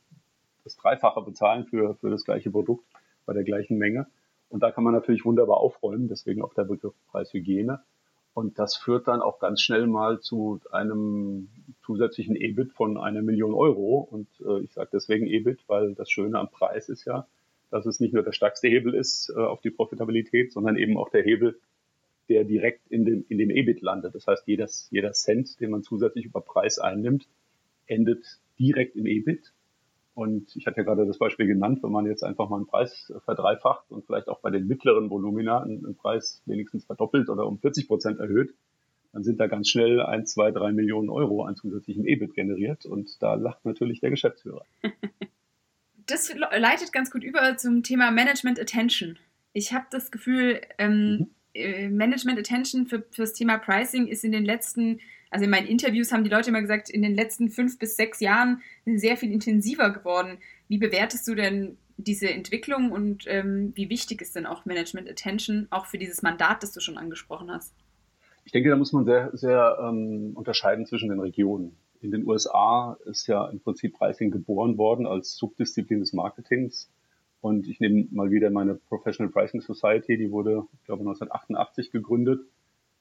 das 0.63 0.77
Dreifache 0.77 1.21
bezahlen 1.21 1.65
für, 1.65 1.97
für 1.97 2.11
das 2.11 2.25
gleiche 2.25 2.53
Produkt 2.53 2.85
bei 3.27 3.33
der 3.33 3.43
gleichen 3.43 3.77
Menge. 3.77 4.07
Und 4.51 4.63
da 4.63 4.71
kann 4.71 4.85
man 4.85 4.95
natürlich 4.95 5.25
wunderbar 5.25 5.57
aufräumen, 5.57 6.07
deswegen 6.07 6.43
auch 6.43 6.55
der 6.55 6.63
Begriff 6.63 6.95
Preishygiene. 7.11 7.83
Und 8.35 8.61
das 8.61 8.77
führt 8.77 9.09
dann 9.09 9.21
auch 9.21 9.41
ganz 9.41 9.63
schnell 9.63 9.89
mal 9.89 10.21
zu 10.21 10.61
einem 10.71 11.49
zusätzlichen 11.85 12.37
EBIT 12.37 12.71
von 12.71 12.97
einer 12.97 13.23
Million 13.23 13.53
Euro. 13.53 13.99
Und 14.09 14.29
äh, 14.47 14.61
ich 14.61 14.75
sage 14.75 14.91
deswegen 14.93 15.27
EBIT, 15.27 15.65
weil 15.67 15.97
das 15.97 16.09
Schöne 16.09 16.39
am 16.39 16.51
Preis 16.53 16.89
ist 16.89 17.05
ja, 17.05 17.27
dass 17.73 17.85
es 17.85 17.99
nicht 17.99 18.15
nur 18.15 18.23
der 18.23 18.31
stärkste 18.31 18.69
Hebel 18.69 18.95
ist 18.95 19.29
äh, 19.37 19.41
auf 19.41 19.61
die 19.61 19.71
Profitabilität, 19.71 20.53
sondern 20.53 20.77
eben 20.77 20.97
auch 20.97 21.09
der 21.09 21.25
Hebel, 21.25 21.59
der 22.29 22.45
direkt 22.45 22.87
in 22.89 23.05
dem, 23.05 23.25
in 23.29 23.39
dem 23.39 23.51
EBIT 23.51 23.81
landet. 23.83 24.15
Das 24.15 24.27
heißt, 24.27 24.47
jedes, 24.47 24.89
jeder 24.91 25.13
Cent, 25.13 25.61
den 25.61 25.71
man 25.71 25.83
zusätzlich 25.83 26.25
über 26.25 26.41
Preis 26.41 26.79
einnimmt, 26.79 27.29
endet 27.87 28.25
direkt 28.59 28.97
im 28.97 29.07
EBIT. 29.07 29.53
Und 30.15 30.55
ich 30.55 30.67
hatte 30.67 30.79
ja 30.79 30.85
gerade 30.85 31.07
das 31.07 31.19
Beispiel 31.19 31.47
genannt, 31.47 31.83
wenn 31.83 31.91
man 31.91 32.07
jetzt 32.07 32.23
einfach 32.23 32.49
mal 32.49 32.57
einen 32.57 32.67
Preis 32.67 33.13
verdreifacht 33.25 33.91
und 33.91 34.07
vielleicht 34.07 34.29
auch 34.29 34.41
bei 34.41 34.51
den 34.51 34.67
mittleren 34.67 35.11
Volumina 35.11 35.61
einen 35.61 35.97
Preis 35.97 36.43
wenigstens 36.47 36.85
verdoppelt 36.85 37.29
oder 37.29 37.47
um 37.47 37.59
40 37.59 37.89
Prozent 37.89 38.21
erhöht, 38.21 38.55
dann 39.13 39.25
sind 39.25 39.39
da 39.41 39.47
ganz 39.47 39.69
schnell 39.69 40.01
ein, 40.01 40.27
zwei, 40.27 40.51
drei 40.51 40.73
Millionen 40.73 41.09
Euro 41.09 41.45
an 41.45 41.57
zusätzlichem 41.57 42.07
EBIT 42.07 42.35
generiert. 42.35 42.87
Und 42.87 43.23
da 43.23 43.35
lacht 43.35 43.65
natürlich 43.65 44.01
der 44.01 44.11
Geschäftsführer. 44.11 44.65
Das 46.07 46.35
leitet 46.35 46.93
ganz 46.93 47.11
gut 47.11 47.25
über 47.25 47.57
zum 47.57 47.83
Thema 47.83 48.11
Management 48.11 48.61
Attention. 48.61 49.19
Ich 49.55 49.73
habe 49.73 49.87
das 49.91 50.11
Gefühl, 50.11 50.61
ähm, 50.77 51.11
mhm. 51.11 51.31
Äh, 51.55 51.89
Management 51.89 52.39
Attention 52.39 52.87
für, 52.87 53.05
für 53.11 53.23
das 53.23 53.33
Thema 53.33 53.59
Pricing 53.59 54.07
ist 54.07 54.25
in 54.25 54.33
den 54.33 54.45
letzten 54.45 55.01
also 55.35 55.47
in 55.47 55.51
meinen 55.51 55.67
Interviews 55.67 56.13
haben 56.13 56.23
die 56.23 56.31
Leute 56.31 56.51
immer 56.51 56.61
gesagt, 56.61 56.89
in 56.89 57.03
den 57.03 57.17
letzten 57.17 57.51
fünf 57.51 57.77
bis 57.81 57.97
sechs 57.97 58.21
Jahren 58.21 58.63
sehr 58.87 59.17
viel 59.17 59.33
intensiver 59.33 59.91
geworden. 59.91 60.39
Wie 60.69 60.79
bewertest 60.79 61.27
du 61.27 61.35
denn 61.35 61.77
diese 61.97 62.31
Entwicklung 62.31 62.93
und 62.93 63.25
ähm, 63.27 63.73
wie 63.75 63.91
wichtig 63.91 64.23
ist 64.23 64.37
denn 64.37 64.47
auch 64.47 64.65
Management 64.65 65.11
Attention, 65.11 65.67
auch 65.71 65.87
für 65.87 65.99
dieses 65.99 66.23
Mandat, 66.23 66.63
das 66.63 66.73
du 66.73 66.79
schon 66.79 66.99
angesprochen 66.99 67.51
hast? 67.51 67.75
Ich 68.45 68.53
denke, 68.53 68.71
da 68.71 68.77
muss 68.77 68.93
man 68.93 69.05
sehr, 69.07 69.31
sehr 69.33 69.77
ähm, 69.83 70.33
unterscheiden 70.37 70.87
zwischen 70.87 71.09
den 71.09 71.19
Regionen. 71.19 71.77
In 72.01 72.13
den 72.13 72.25
USA 72.29 72.97
ist 73.07 73.27
ja 73.27 73.49
im 73.49 73.59
Prinzip 73.59 73.95
Pricing 73.95 74.31
geboren 74.31 74.79
worden 74.79 75.05
als 75.05 75.37
Subdisziplin 75.37 75.99
des 75.99 76.13
Marketings. 76.13 76.93
Und 77.45 77.69
ich 77.69 77.79
nehme 77.79 78.07
mal 78.11 78.31
wieder 78.31 78.49
meine 78.49 78.75
Professional 78.75 79.31
Pricing 79.31 79.61
Society, 79.61 80.17
die 80.17 80.31
wurde, 80.31 80.63
ich 80.81 80.85
glaube, 80.87 81.01
1988 81.01 81.91
gegründet. 81.91 82.41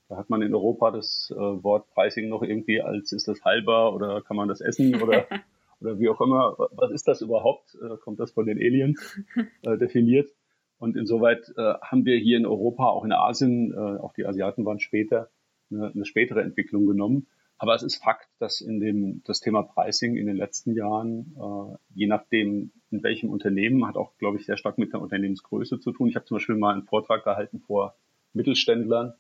Da 0.10 0.18
hat 0.18 0.30
man 0.30 0.42
in 0.42 0.54
Europa 0.54 0.92
das 0.92 1.32
äh, 1.34 1.40
Wort 1.40 1.90
Pricing 1.92 2.28
noch 2.28 2.44
irgendwie 2.44 2.82
als 2.82 3.14
ist 3.14 3.30
das 3.30 3.42
halber 3.46 3.96
oder 3.96 4.22
kann 4.22 4.36
man 4.36 4.50
das 4.50 4.60
essen 4.60 5.02
oder 5.02 5.28
oder 5.80 5.98
wie 5.98 6.10
auch 6.10 6.20
immer. 6.20 6.58
Was 6.76 6.92
ist 6.92 7.08
das 7.08 7.22
überhaupt? 7.22 7.78
Äh, 7.82 7.96
kommt 8.04 8.20
das 8.20 8.34
von 8.34 8.46
den 8.46 8.58
Aliens 8.58 9.18
äh, 9.62 9.78
definiert? 9.78 10.30
Und 10.78 10.98
insoweit 10.98 11.54
äh, 11.56 11.76
haben 11.82 12.04
wir 12.04 12.18
hier 12.18 12.36
in 12.36 12.46
Europa, 12.46 12.88
auch 12.88 13.06
in 13.06 13.14
Asien, 13.14 13.72
äh, 13.72 13.78
auch 13.78 14.12
die 14.12 14.26
Asiaten 14.26 14.66
waren 14.66 14.82
später, 14.82 15.30
eine, 15.72 15.94
eine 15.96 16.04
spätere 16.04 16.42
Entwicklung 16.42 16.86
genommen. 16.86 17.28
Aber 17.64 17.76
es 17.76 17.82
ist 17.82 18.04
Fakt, 18.04 18.28
dass 18.40 18.60
in 18.60 18.82
dem 18.82 19.22
das 19.24 19.40
Thema 19.40 19.64
Pricing 19.64 20.18
in 20.18 20.28
den 20.28 20.36
letzten 20.36 20.76
Jahren, 20.76 21.34
äh, 21.38 21.78
je 21.96 22.08
nachdem 22.08 22.72
in 22.92 23.04
welchem 23.04 23.30
Unternehmen, 23.30 23.88
hat 23.88 23.96
auch, 23.96 24.12
glaube 24.18 24.38
ich, 24.38 24.46
sehr 24.46 24.58
stark 24.58 24.78
mit 24.78 24.92
der 24.92 25.00
Unternehmensgröße 25.00 25.80
zu 25.80 25.94
tun. 25.94 26.10
Ich 26.10 26.18
habe 26.18 26.26
zum 26.26 26.36
Beispiel 26.36 26.58
mal 26.58 26.74
einen 26.74 26.84
Vortrag 26.84 27.24
gehalten 27.24 27.62
vor 27.62 27.96
Mittelständlern 28.34 29.14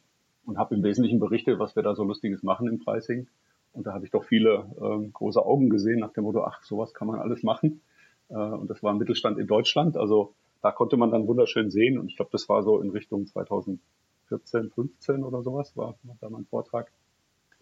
und 0.45 0.57
habe 0.57 0.75
im 0.75 0.83
Wesentlichen 0.83 1.21
berichtet, 1.21 1.57
was 1.57 1.77
wir 1.77 1.83
da 1.83 1.95
so 1.95 2.03
Lustiges 2.03 2.43
machen 2.43 2.67
im 2.67 2.79
Pricing. 2.79 3.29
Und 3.71 3.87
da 3.87 3.93
habe 3.93 4.03
ich 4.03 4.11
doch 4.11 4.25
viele 4.25 4.69
äh, 4.75 5.07
große 5.07 5.41
Augen 5.41 5.69
gesehen 5.69 5.99
nach 5.99 6.11
dem 6.11 6.25
Motto, 6.25 6.43
ach, 6.43 6.61
sowas 6.63 6.93
kann 6.93 7.07
man 7.07 7.21
alles 7.21 7.43
machen. 7.43 7.79
Äh, 8.27 8.33
und 8.33 8.69
das 8.69 8.83
war 8.83 8.91
ein 8.91 8.97
Mittelstand 8.97 9.39
in 9.39 9.47
Deutschland. 9.47 9.95
Also 9.95 10.33
da 10.61 10.73
konnte 10.73 10.97
man 10.97 11.11
dann 11.11 11.27
wunderschön 11.27 11.71
sehen. 11.71 11.97
Und 11.97 12.09
ich 12.09 12.17
glaube, 12.17 12.31
das 12.33 12.49
war 12.49 12.61
so 12.61 12.81
in 12.81 12.89
Richtung 12.89 13.25
2014, 13.25 14.69
15 14.69 15.23
oder 15.23 15.43
sowas, 15.43 15.77
war 15.77 15.95
da 16.19 16.29
mein 16.29 16.43
Vortrag. 16.43 16.91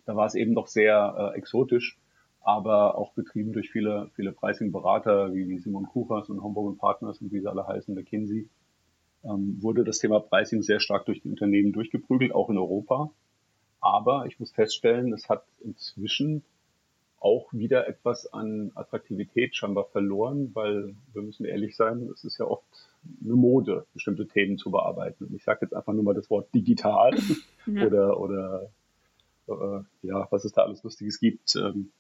Da 0.06 0.16
war 0.16 0.26
es 0.26 0.36
eben 0.36 0.54
noch 0.54 0.68
sehr 0.68 1.34
äh, 1.34 1.38
exotisch, 1.38 2.00
aber 2.42 2.98
auch 2.98 3.14
betrieben 3.14 3.54
durch 3.54 3.70
viele, 3.70 4.10
viele 4.16 4.32
Pricing-Berater 4.32 5.34
wie 5.34 5.58
Simon 5.60 5.86
Kuchers 5.86 6.30
und 6.30 6.42
Homburg 6.42 6.78
Partners 6.80 7.22
und 7.22 7.32
wie 7.32 7.40
sie 7.40 7.48
alle 7.48 7.68
heißen, 7.68 7.94
McKinsey 7.94 8.50
ähm, 9.24 9.58
wurde 9.62 9.84
das 9.84 10.00
Thema 10.00 10.20
Pricing 10.20 10.64
sehr 10.64 10.80
stark 10.80 11.06
durch 11.06 11.22
die 11.22 11.30
Unternehmen 11.30 11.72
durchgeprügelt, 11.74 12.34
auch 12.34 12.50
in 12.50 12.58
Europa. 12.58 13.12
Aber 13.80 14.26
ich 14.28 14.40
muss 14.40 14.52
feststellen, 14.52 15.14
es 15.14 15.30
hat 15.30 15.44
inzwischen 15.64 16.44
auch 17.20 17.54
wieder 17.54 17.88
etwas 17.88 18.32
an 18.34 18.72
Attraktivität 18.74 19.56
scheinbar 19.56 19.86
verloren, 19.86 20.50
weil 20.54 20.96
wir 21.14 21.22
müssen 21.22 21.46
ehrlich 21.46 21.76
sein, 21.76 22.10
es 22.12 22.24
ist 22.24 22.40
ja 22.40 22.46
oft 22.46 22.66
eine 23.24 23.36
Mode, 23.36 23.86
bestimmte 23.94 24.28
Themen 24.28 24.58
zu 24.58 24.72
bearbeiten. 24.72 25.26
Und 25.26 25.36
ich 25.36 25.44
sage 25.44 25.60
jetzt 25.62 25.74
einfach 25.74 25.94
nur 25.94 26.04
mal 26.04 26.16
das 26.16 26.32
Wort 26.32 26.52
digital 26.54 27.12
ja. 27.68 27.86
oder 27.86 28.20
oder 28.20 28.72
äh, 29.52 30.08
ja, 30.08 30.28
was 30.32 30.46
es 30.46 30.52
da 30.54 30.64
alles 30.64 30.84
Lustiges 30.84 31.20
gibt, 31.20 31.56
ähm, 31.56 31.92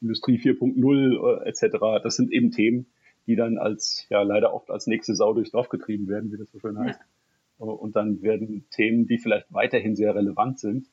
Industrie 0.00 0.38
4.0 0.38 1.42
äh, 1.42 1.48
etc. 1.48 2.02
Das 2.02 2.16
sind 2.16 2.32
eben 2.32 2.50
Themen, 2.50 2.86
die 3.26 3.36
dann 3.36 3.58
als, 3.58 4.06
ja, 4.10 4.22
leider 4.22 4.54
oft 4.54 4.70
als 4.70 4.86
nächste 4.86 5.14
Sau 5.14 5.34
durchs 5.34 5.50
Dorf 5.50 5.68
getrieben 5.68 6.08
werden, 6.08 6.32
wie 6.32 6.38
das 6.38 6.50
so 6.50 6.58
schön 6.58 6.78
heißt. 6.78 7.00
Ja. 7.00 7.64
Und 7.64 7.96
dann 7.96 8.22
werden 8.22 8.66
Themen, 8.70 9.06
die 9.06 9.18
vielleicht 9.18 9.52
weiterhin 9.52 9.96
sehr 9.96 10.14
relevant 10.14 10.60
sind, 10.60 10.86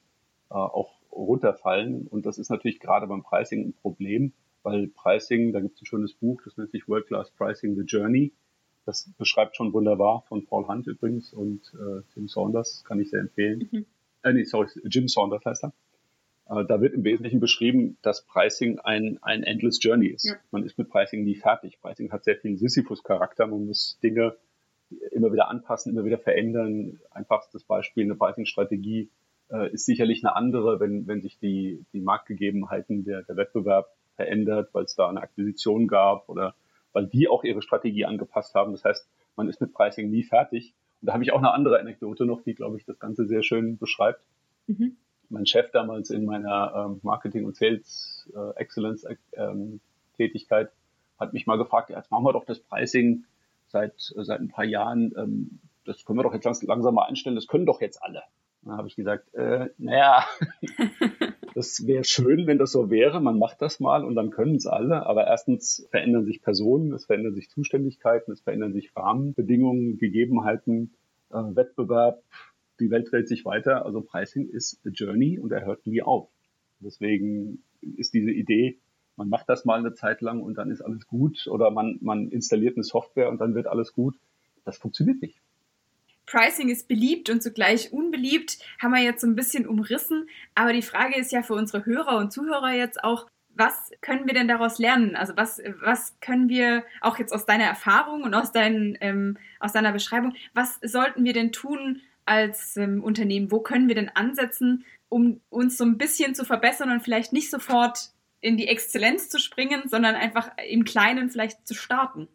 äh, 0.50 0.55
auch 0.55 1.00
runterfallen. 1.12 2.07
Und 2.07 2.25
das 2.25 2.38
ist 2.38 2.50
natürlich 2.50 2.79
gerade 2.79 3.07
beim 3.07 3.24
Pricing 3.24 3.67
ein 3.67 3.74
Problem, 3.74 4.34
weil 4.63 4.88
Pricing, 4.88 5.53
da 5.53 5.62
gibt 5.62 5.75
es 5.75 5.81
ein 5.84 5.86
schönes 5.86 6.13
Buch, 6.13 6.41
das 6.43 6.57
nennt 6.57 6.72
sich 6.72 6.88
World 6.88 7.07
Class 7.07 7.31
Pricing 7.31 7.75
The 7.75 7.84
Journey. 7.84 8.34
Das 8.86 9.10
beschreibt 9.17 9.55
schon 9.55 9.74
wunderbar 9.74 10.24
von 10.27 10.45
Paul 10.45 10.67
Hunt 10.67 10.88
übrigens 10.88 11.34
und 11.34 11.74
äh, 11.74 12.01
Tim 12.13 12.27
Saunders, 12.27 12.84
kann 12.84 13.00
ich 13.00 13.10
sehr 13.10 13.22
empfehlen. 13.22 13.69
Mhm. 13.72 13.86
Äh, 14.24 14.34
nee, 14.34 14.43
sorry, 14.43 14.67
Jim 14.86 15.07
Saunders 15.07 15.45
heißt 15.45 15.65
er. 15.65 15.74
Äh, 16.47 16.65
da 16.65 16.81
wird 16.81 16.93
im 16.93 17.03
Wesentlichen 17.03 17.39
beschrieben, 17.39 17.97
dass 18.01 18.25
Pricing 18.25 18.79
ein, 18.79 19.19
ein 19.21 19.43
endless 19.43 19.79
Journey 19.81 20.07
ist. 20.07 20.25
Ja. 20.25 20.35
Man 20.51 20.63
ist 20.63 20.77
mit 20.77 20.89
Pricing 20.89 21.23
nie 21.23 21.35
fertig. 21.35 21.79
Pricing 21.81 22.11
hat 22.11 22.23
sehr 22.23 22.37
viel 22.37 22.57
Sisyphus-Charakter. 22.57 23.47
Man 23.47 23.65
muss 23.65 23.99
Dinge 24.03 24.35
immer 25.11 25.31
wieder 25.33 25.49
anpassen, 25.49 25.91
immer 25.91 26.05
wieder 26.05 26.19
verändern. 26.19 26.99
Einfachstes 27.11 27.63
Beispiel, 27.63 28.03
eine 28.03 28.15
Pricing-Strategie 28.15 29.09
äh, 29.49 29.71
ist 29.71 29.85
sicherlich 29.85 30.23
eine 30.23 30.35
andere, 30.35 30.79
wenn, 30.79 31.07
wenn 31.07 31.21
sich 31.21 31.39
die, 31.39 31.83
die 31.93 32.01
Marktgegebenheiten, 32.01 33.03
der, 33.03 33.23
der 33.23 33.35
Wettbewerb 33.35 33.87
verändert, 34.15 34.69
weil 34.73 34.85
es 34.85 34.95
da 34.95 35.09
eine 35.09 35.21
Akquisition 35.21 35.87
gab 35.87 36.29
oder 36.29 36.55
weil 36.93 37.07
die 37.07 37.27
auch 37.27 37.43
ihre 37.43 37.61
Strategie 37.61 38.05
angepasst 38.05 38.55
haben. 38.55 38.71
Das 38.71 38.85
heißt, 38.85 39.09
man 39.35 39.49
ist 39.49 39.59
mit 39.59 39.73
Pricing 39.73 40.09
nie 40.09 40.23
fertig. 40.23 40.73
Und 41.01 41.07
da 41.07 41.13
habe 41.13 41.23
ich 41.23 41.33
auch 41.33 41.39
eine 41.39 41.51
andere 41.51 41.79
Anekdote 41.79 42.25
noch, 42.25 42.41
die, 42.41 42.53
glaube 42.53 42.77
ich, 42.77 42.85
das 42.85 42.99
Ganze 42.99 43.25
sehr 43.25 43.43
schön 43.43 43.77
beschreibt. 43.77 44.23
Mhm 44.67 44.95
mein 45.29 45.46
Chef 45.46 45.72
damals 45.72 46.10
in 46.10 46.25
meiner 46.25 46.74
ähm, 46.75 47.00
Marketing- 47.03 47.46
und 47.46 47.55
Sales 47.55 48.29
äh, 48.36 48.60
Excellence 48.60 49.05
ähm, 49.34 49.79
Tätigkeit 50.17 50.72
hat 51.20 51.34
mich 51.34 51.48
mal 51.48 51.58
gefragt, 51.58 51.89
jetzt 51.89 52.12
machen 52.12 52.25
wir 52.25 52.34
doch 52.34 52.46
das 52.46 52.60
Pricing 52.60 53.25
seit, 53.67 53.94
äh, 54.15 54.24
seit 54.24 54.39
ein 54.39 54.50
paar 54.50 54.65
Jahren, 54.65 55.13
ähm, 55.17 55.60
das 55.86 56.03
können 56.05 56.20
wir 56.20 56.24
doch 56.24 56.34
jetzt 56.34 56.63
langsam 56.63 56.96
mal 56.96 57.05
einstellen, 57.05 57.36
das 57.36 57.48
können 57.48 57.65
doch 57.65 57.82
jetzt 57.82 58.01
alle. 58.01 58.24
Dann 58.63 58.77
habe 58.77 58.88
ich 58.88 58.96
gesagt, 58.96 59.34
äh, 59.36 59.70
naja, 59.77 60.25
das 61.55 61.86
wäre 61.86 62.03
schön, 62.03 62.48
wenn 62.48 62.58
das 62.58 62.72
so 62.72 62.89
wäre, 62.89 63.22
man 63.22 63.38
macht 63.38 63.62
das 63.62 63.79
mal 63.79 64.03
und 64.03 64.15
dann 64.15 64.32
können 64.32 64.55
es 64.55 64.65
alle, 64.65 65.05
aber 65.05 65.27
erstens 65.27 65.88
verändern 65.91 66.25
sich 66.25 66.41
Personen, 66.41 66.91
es 66.94 67.05
verändern 67.05 67.36
sich 67.36 67.50
Zuständigkeiten, 67.50 68.32
es 68.32 68.41
verändern 68.41 68.74
sich 68.74 68.96
Rahmenbedingungen, 68.96 69.98
Gegebenheiten, 69.98 70.96
äh, 71.29 71.36
Wettbewerb, 71.36 72.24
die 72.79 72.89
Welt 72.91 73.12
dreht 73.12 73.27
sich 73.27 73.46
weiter. 73.46 73.86
Also 73.86 74.01
Pricing 74.01 74.50
ist 74.50 74.79
a 74.86 74.89
journey 74.89 75.39
und 75.39 75.51
er 75.51 75.65
hört 75.65 75.86
nie 75.86 76.01
auf. 76.01 76.29
Deswegen 76.79 77.63
ist 77.82 78.13
diese 78.13 78.32
Idee, 78.32 78.77
man 79.15 79.29
macht 79.29 79.48
das 79.48 79.65
mal 79.65 79.79
eine 79.79 79.94
Zeit 79.94 80.22
lang 80.22 80.41
und 80.41 80.55
dann 80.55 80.72
ist 80.72 80.82
alles 80.82 81.08
gut 81.08 81.48
oder 81.48 81.72
man, 81.72 81.98
man 82.01 82.29
installiert 82.29 82.75
eine 82.75 82.84
Software 82.84 83.29
und 83.29 83.39
dann 83.39 83.55
wird 83.55 83.67
alles 83.67 83.94
gut. 83.94 84.15
Das 84.65 84.77
funktioniert 84.77 85.22
nicht. 85.22 85.39
Pricing 86.25 86.70
ist 86.70 86.88
beliebt 86.88 87.29
und 87.29 87.44
zugleich 87.44 87.94
unbeliebt, 87.94 88.58
haben 88.82 88.94
wir 88.94 89.03
jetzt 89.03 89.22
so 89.22 89.27
ein 89.27 89.36
bisschen 89.36 89.67
umrissen. 89.67 90.27
Aber 90.55 90.74
die 90.74 90.82
Frage 90.82 91.20
ist 91.20 91.32
ja 91.32 91.44
für 91.44 91.53
unsere 91.53 91.86
Hörer 91.86 92.17
und 92.17 92.34
Zuhörer 92.34 92.72
jetzt 92.72 93.03
auch, 93.03 93.27
was 93.58 93.91
können 94.01 94.27
wir 94.27 94.34
denn 94.34 94.48
daraus 94.48 94.79
lernen? 94.79 95.15
Also 95.15 95.38
was, 95.38 95.62
was 95.82 96.20
können 96.20 96.50
wir 96.50 96.84
auch 97.00 97.20
jetzt 97.20 97.32
aus 97.32 97.46
deiner 97.46 97.63
Erfahrung 97.63 98.24
und 98.24 98.34
aus, 98.34 98.51
dein, 98.51 98.98
ähm, 99.00 99.38
aus 99.60 99.72
deiner 99.72 99.94
Beschreibung, 99.94 100.34
was 100.53 100.79
sollten 100.84 101.24
wir 101.24 101.32
denn 101.32 101.53
tun, 101.53 102.01
als 102.25 102.77
ähm, 102.77 103.03
Unternehmen? 103.03 103.51
Wo 103.51 103.60
können 103.60 103.88
wir 103.88 103.96
denn 103.96 104.10
ansetzen, 104.10 104.86
um 105.10 105.41
uns 105.50 105.77
so 105.77 105.84
ein 105.84 105.98
bisschen 105.98 106.36
zu 106.36 106.46
verbessern 106.46 106.91
und 106.91 107.01
vielleicht 107.01 107.34
nicht 107.34 107.50
sofort 107.50 108.12
in 108.41 108.58
die 108.58 108.67
Exzellenz 108.67 109.29
zu 109.29 109.39
springen, 109.39 109.84
sondern 109.88 110.15
einfach 110.15 110.51
im 110.70 110.84
Kleinen 110.84 111.29
vielleicht 111.29 111.67
zu 111.67 111.74
starten? 111.74 112.27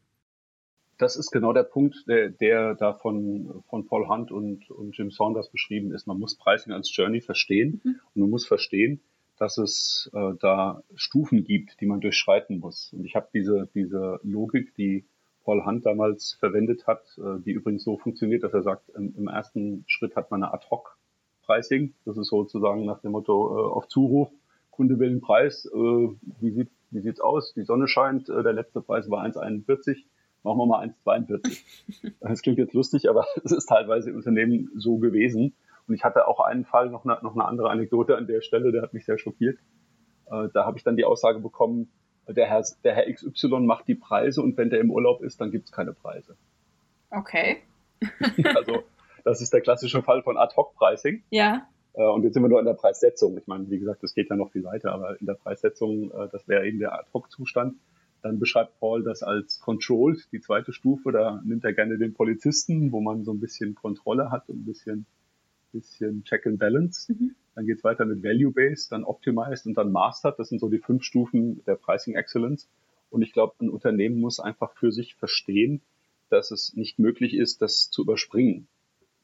Das 0.98 1.16
ist 1.16 1.30
genau 1.30 1.52
der 1.52 1.62
Punkt, 1.62 2.04
der, 2.08 2.28
der 2.28 2.74
da 2.74 2.92
von, 2.92 3.62
von 3.70 3.86
Paul 3.86 4.06
Hunt 4.08 4.30
und, 4.30 4.70
und 4.70 4.96
Jim 4.96 5.10
Saunders 5.10 5.50
beschrieben 5.50 5.92
ist. 5.92 6.06
Man 6.06 6.18
muss 6.18 6.36
Pricing 6.36 6.72
als 6.72 6.94
Journey 6.94 7.22
verstehen 7.22 7.80
mhm. 7.82 8.00
und 8.14 8.20
man 8.20 8.30
muss 8.30 8.46
verstehen, 8.46 9.00
dass 9.38 9.56
es 9.56 10.10
äh, 10.12 10.32
da 10.38 10.82
Stufen 10.94 11.44
gibt, 11.44 11.80
die 11.80 11.86
man 11.86 12.00
durchschreiten 12.00 12.58
muss. 12.58 12.92
Und 12.92 13.06
ich 13.06 13.16
habe 13.16 13.28
diese, 13.32 13.70
diese 13.74 14.20
Logik, 14.22 14.74
die 14.74 15.06
Paul 15.44 15.64
Hunt 15.64 15.86
damals 15.86 16.36
verwendet 16.38 16.86
hat, 16.86 17.02
äh, 17.18 17.40
die 17.44 17.52
übrigens 17.52 17.84
so 17.84 17.96
funktioniert, 17.96 18.42
dass 18.42 18.54
er 18.54 18.62
sagt, 18.62 18.88
im, 18.90 19.28
ersten 19.28 19.84
Schritt 19.86 20.16
hat 20.16 20.30
man 20.30 20.42
eine 20.42 20.52
Ad-Hoc-Pricing. 20.52 21.94
Das 22.04 22.16
ist 22.16 22.28
sozusagen 22.28 22.84
nach 22.84 23.00
dem 23.00 23.12
Motto 23.12 23.56
äh, 23.56 23.72
auf 23.72 23.88
Zuruf. 23.88 24.30
Kunde 24.70 24.98
will 24.98 25.10
einen 25.10 25.20
Preis, 25.20 25.66
äh, 25.66 25.78
wie 25.78 26.50
sieht 26.50 26.70
wie 26.90 27.00
sieht's 27.00 27.20
aus? 27.20 27.54
Die 27.54 27.64
Sonne 27.64 27.88
scheint, 27.88 28.28
äh, 28.28 28.42
der 28.42 28.52
letzte 28.52 28.80
Preis 28.80 29.10
war 29.10 29.24
1,41, 29.24 30.04
machen 30.42 30.58
wir 30.58 30.66
mal 30.66 30.88
1,42. 31.06 32.12
Das 32.20 32.42
klingt 32.42 32.58
jetzt 32.58 32.74
lustig, 32.74 33.08
aber 33.08 33.26
es 33.44 33.52
ist 33.52 33.66
teilweise 33.66 34.10
im 34.10 34.16
Unternehmen 34.16 34.70
so 34.76 34.98
gewesen. 34.98 35.54
Und 35.86 35.94
ich 35.94 36.04
hatte 36.04 36.28
auch 36.28 36.40
einen 36.40 36.64
Fall, 36.64 36.90
noch 36.90 37.04
eine, 37.04 37.18
noch 37.22 37.34
eine 37.34 37.44
andere 37.44 37.70
Anekdote 37.70 38.16
an 38.16 38.26
der 38.26 38.40
Stelle, 38.42 38.72
der 38.72 38.82
hat 38.82 38.92
mich 38.92 39.04
sehr 39.04 39.18
schockiert. 39.18 39.58
Äh, 40.26 40.48
da 40.52 40.66
habe 40.66 40.78
ich 40.78 40.84
dann 40.84 40.96
die 40.96 41.04
Aussage 41.04 41.40
bekommen, 41.40 41.90
der 42.32 42.46
Herr, 42.46 42.64
der 42.84 42.94
Herr 42.94 43.12
XY 43.12 43.60
macht 43.60 43.88
die 43.88 43.94
Preise 43.94 44.42
und 44.42 44.56
wenn 44.56 44.70
der 44.70 44.80
im 44.80 44.90
Urlaub 44.90 45.22
ist, 45.22 45.40
dann 45.40 45.50
gibt's 45.50 45.72
keine 45.72 45.92
Preise. 45.92 46.36
Okay. 47.10 47.58
also 48.54 48.84
das 49.24 49.40
ist 49.40 49.52
der 49.52 49.60
klassische 49.60 50.02
Fall 50.02 50.22
von 50.22 50.36
Ad-Hoc-Pricing. 50.36 51.22
Ja. 51.30 51.66
Äh, 51.94 52.02
und 52.04 52.24
jetzt 52.24 52.34
sind 52.34 52.42
wir 52.42 52.48
nur 52.48 52.60
in 52.60 52.66
der 52.66 52.74
Preissetzung. 52.74 53.36
Ich 53.36 53.46
meine, 53.46 53.68
wie 53.70 53.78
gesagt, 53.78 54.02
das 54.02 54.14
geht 54.14 54.30
ja 54.30 54.36
noch 54.36 54.50
viel 54.50 54.64
weiter, 54.64 54.92
aber 54.92 55.20
in 55.20 55.26
der 55.26 55.34
Preissetzung, 55.34 56.10
äh, 56.12 56.28
das 56.30 56.46
wäre 56.48 56.66
eben 56.66 56.78
der 56.78 56.94
Ad-Hoc-Zustand. 56.98 57.76
Dann 58.22 58.38
beschreibt 58.38 58.78
Paul 58.80 59.02
das 59.02 59.22
als 59.22 59.60
Controlled, 59.60 60.28
die 60.32 60.40
zweite 60.40 60.72
Stufe. 60.72 61.10
Da 61.10 61.40
nimmt 61.44 61.64
er 61.64 61.72
gerne 61.72 61.96
den 61.96 62.12
Polizisten, 62.12 62.92
wo 62.92 63.00
man 63.00 63.24
so 63.24 63.32
ein 63.32 63.40
bisschen 63.40 63.74
Kontrolle 63.74 64.30
hat 64.30 64.48
und 64.48 64.60
ein 64.60 64.66
bisschen, 64.66 65.06
bisschen 65.72 66.22
Check 66.24 66.46
and 66.46 66.58
Balance. 66.58 67.12
Mhm. 67.12 67.34
Dann 67.54 67.66
geht's 67.66 67.84
weiter 67.84 68.04
mit 68.04 68.22
Value-Based, 68.22 68.92
dann 68.92 69.04
Optimized 69.04 69.66
und 69.66 69.74
dann 69.76 69.92
Mastered. 69.92 70.38
Das 70.38 70.48
sind 70.48 70.60
so 70.60 70.68
die 70.68 70.78
fünf 70.78 71.02
Stufen 71.02 71.62
der 71.66 71.74
Pricing 71.74 72.14
Excellence. 72.14 72.68
Und 73.10 73.22
ich 73.22 73.32
glaube, 73.32 73.54
ein 73.60 73.70
Unternehmen 73.70 74.20
muss 74.20 74.40
einfach 74.40 74.72
für 74.74 74.92
sich 74.92 75.16
verstehen, 75.16 75.82
dass 76.28 76.52
es 76.52 76.74
nicht 76.74 76.98
möglich 76.98 77.34
ist, 77.34 77.60
das 77.60 77.90
zu 77.90 78.02
überspringen. 78.02 78.68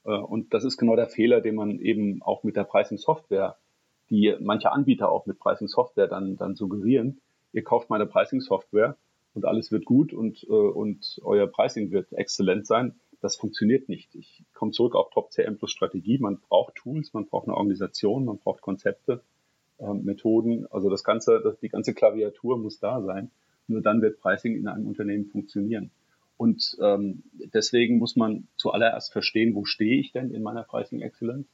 Äh, 0.04 0.11
und 0.11 0.52
das 0.54 0.64
ist 0.64 0.76
genau 0.76 0.97
der 0.97 1.09
Fehler, 1.09 1.40
den 1.40 1.54
man 1.54 1.78
eben 1.80 2.23
auch 2.23 2.42
mit 2.42 2.56
der 2.56 2.64
Pricing 2.64 2.99
Software, 2.99 3.56
die 4.11 4.35
manche 4.40 4.73
Anbieter 4.73 5.11
auch 5.11 5.26
mit 5.26 5.38
Pricing 5.38 5.68
Software 5.68 6.09
dann, 6.09 6.37
dann 6.37 6.54
suggerieren. 6.54 7.21
Ihr 7.52 7.64
kauft 7.64 7.90
meine 7.90 8.06
Pricing 8.06 8.40
Software 8.40 8.97
und 9.35 9.45
alles 9.45 9.71
wird 9.71 9.85
gut 9.85 10.12
und, 10.12 10.45
äh, 10.45 10.52
und 10.52 11.21
euer 11.25 11.47
Pricing 11.47 11.90
wird 11.90 12.12
exzellent 12.12 12.66
sein. 12.66 12.95
Das 13.21 13.37
funktioniert 13.37 13.89
nicht. 13.89 14.15
Ich 14.15 14.45
komme 14.55 14.73
zurück 14.73 14.95
auf 14.95 15.11
Top 15.11 15.33
CM 15.33 15.59
plus 15.59 15.71
Strategie. 15.71 16.19
Man 16.19 16.39
braucht 16.39 16.77
Tools, 16.77 17.13
man 17.13 17.27
braucht 17.27 17.49
eine 17.49 17.57
Organisation, 17.57 18.25
man 18.25 18.39
braucht 18.39 18.61
Konzepte, 18.61 19.23
äh, 19.79 19.93
Methoden. 19.93 20.67
Also 20.71 20.91
das 20.91 21.05
ganze, 21.05 21.41
das, 21.43 21.59
die 21.61 21.69
ganze 21.69 21.95
Klaviatur 21.95 22.59
muss 22.59 22.79
da 22.79 23.03
sein. 23.03 23.31
Nur 23.69 23.83
dann 23.83 24.03
wird 24.03 24.21
Pricing 24.21 24.57
in 24.57 24.69
einem 24.69 24.87
Unternehmen 24.87 25.27
funktionieren. 25.27 25.91
Und 26.37 26.77
ähm, 26.83 27.23
deswegen 27.55 27.99
muss 27.99 28.15
man 28.15 28.47
zuallererst 28.57 29.13
verstehen, 29.13 29.55
wo 29.55 29.65
stehe 29.65 29.99
ich 29.99 30.13
denn 30.13 30.31
in 30.31 30.43
meiner 30.43 30.63
Pricing 30.63 31.01
Excellence, 31.01 31.47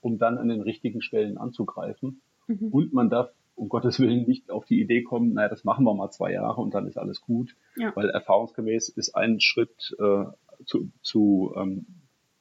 um 0.00 0.18
dann 0.18 0.38
an 0.38 0.48
den 0.48 0.60
richtigen 0.60 1.02
Stellen 1.02 1.38
anzugreifen. 1.38 2.20
Mhm. 2.46 2.68
Und 2.68 2.92
man 2.92 3.10
darf 3.10 3.32
um 3.58 3.68
Gottes 3.68 3.98
Willen 3.98 4.26
nicht 4.26 4.50
auf 4.50 4.64
die 4.64 4.80
Idee 4.80 5.02
kommen, 5.02 5.34
naja, 5.34 5.48
das 5.48 5.64
machen 5.64 5.84
wir 5.84 5.92
mal 5.92 6.10
zwei 6.10 6.32
Jahre 6.32 6.60
und 6.60 6.74
dann 6.74 6.86
ist 6.86 6.96
alles 6.96 7.20
gut. 7.20 7.56
Ja. 7.76 7.94
Weil 7.96 8.08
erfahrungsgemäß 8.10 8.88
ist 8.88 9.14
ein 9.16 9.40
Schritt 9.40 9.96
äh, 9.98 10.24
zu, 10.64 10.90
zu, 11.02 11.52
ähm, 11.56 11.86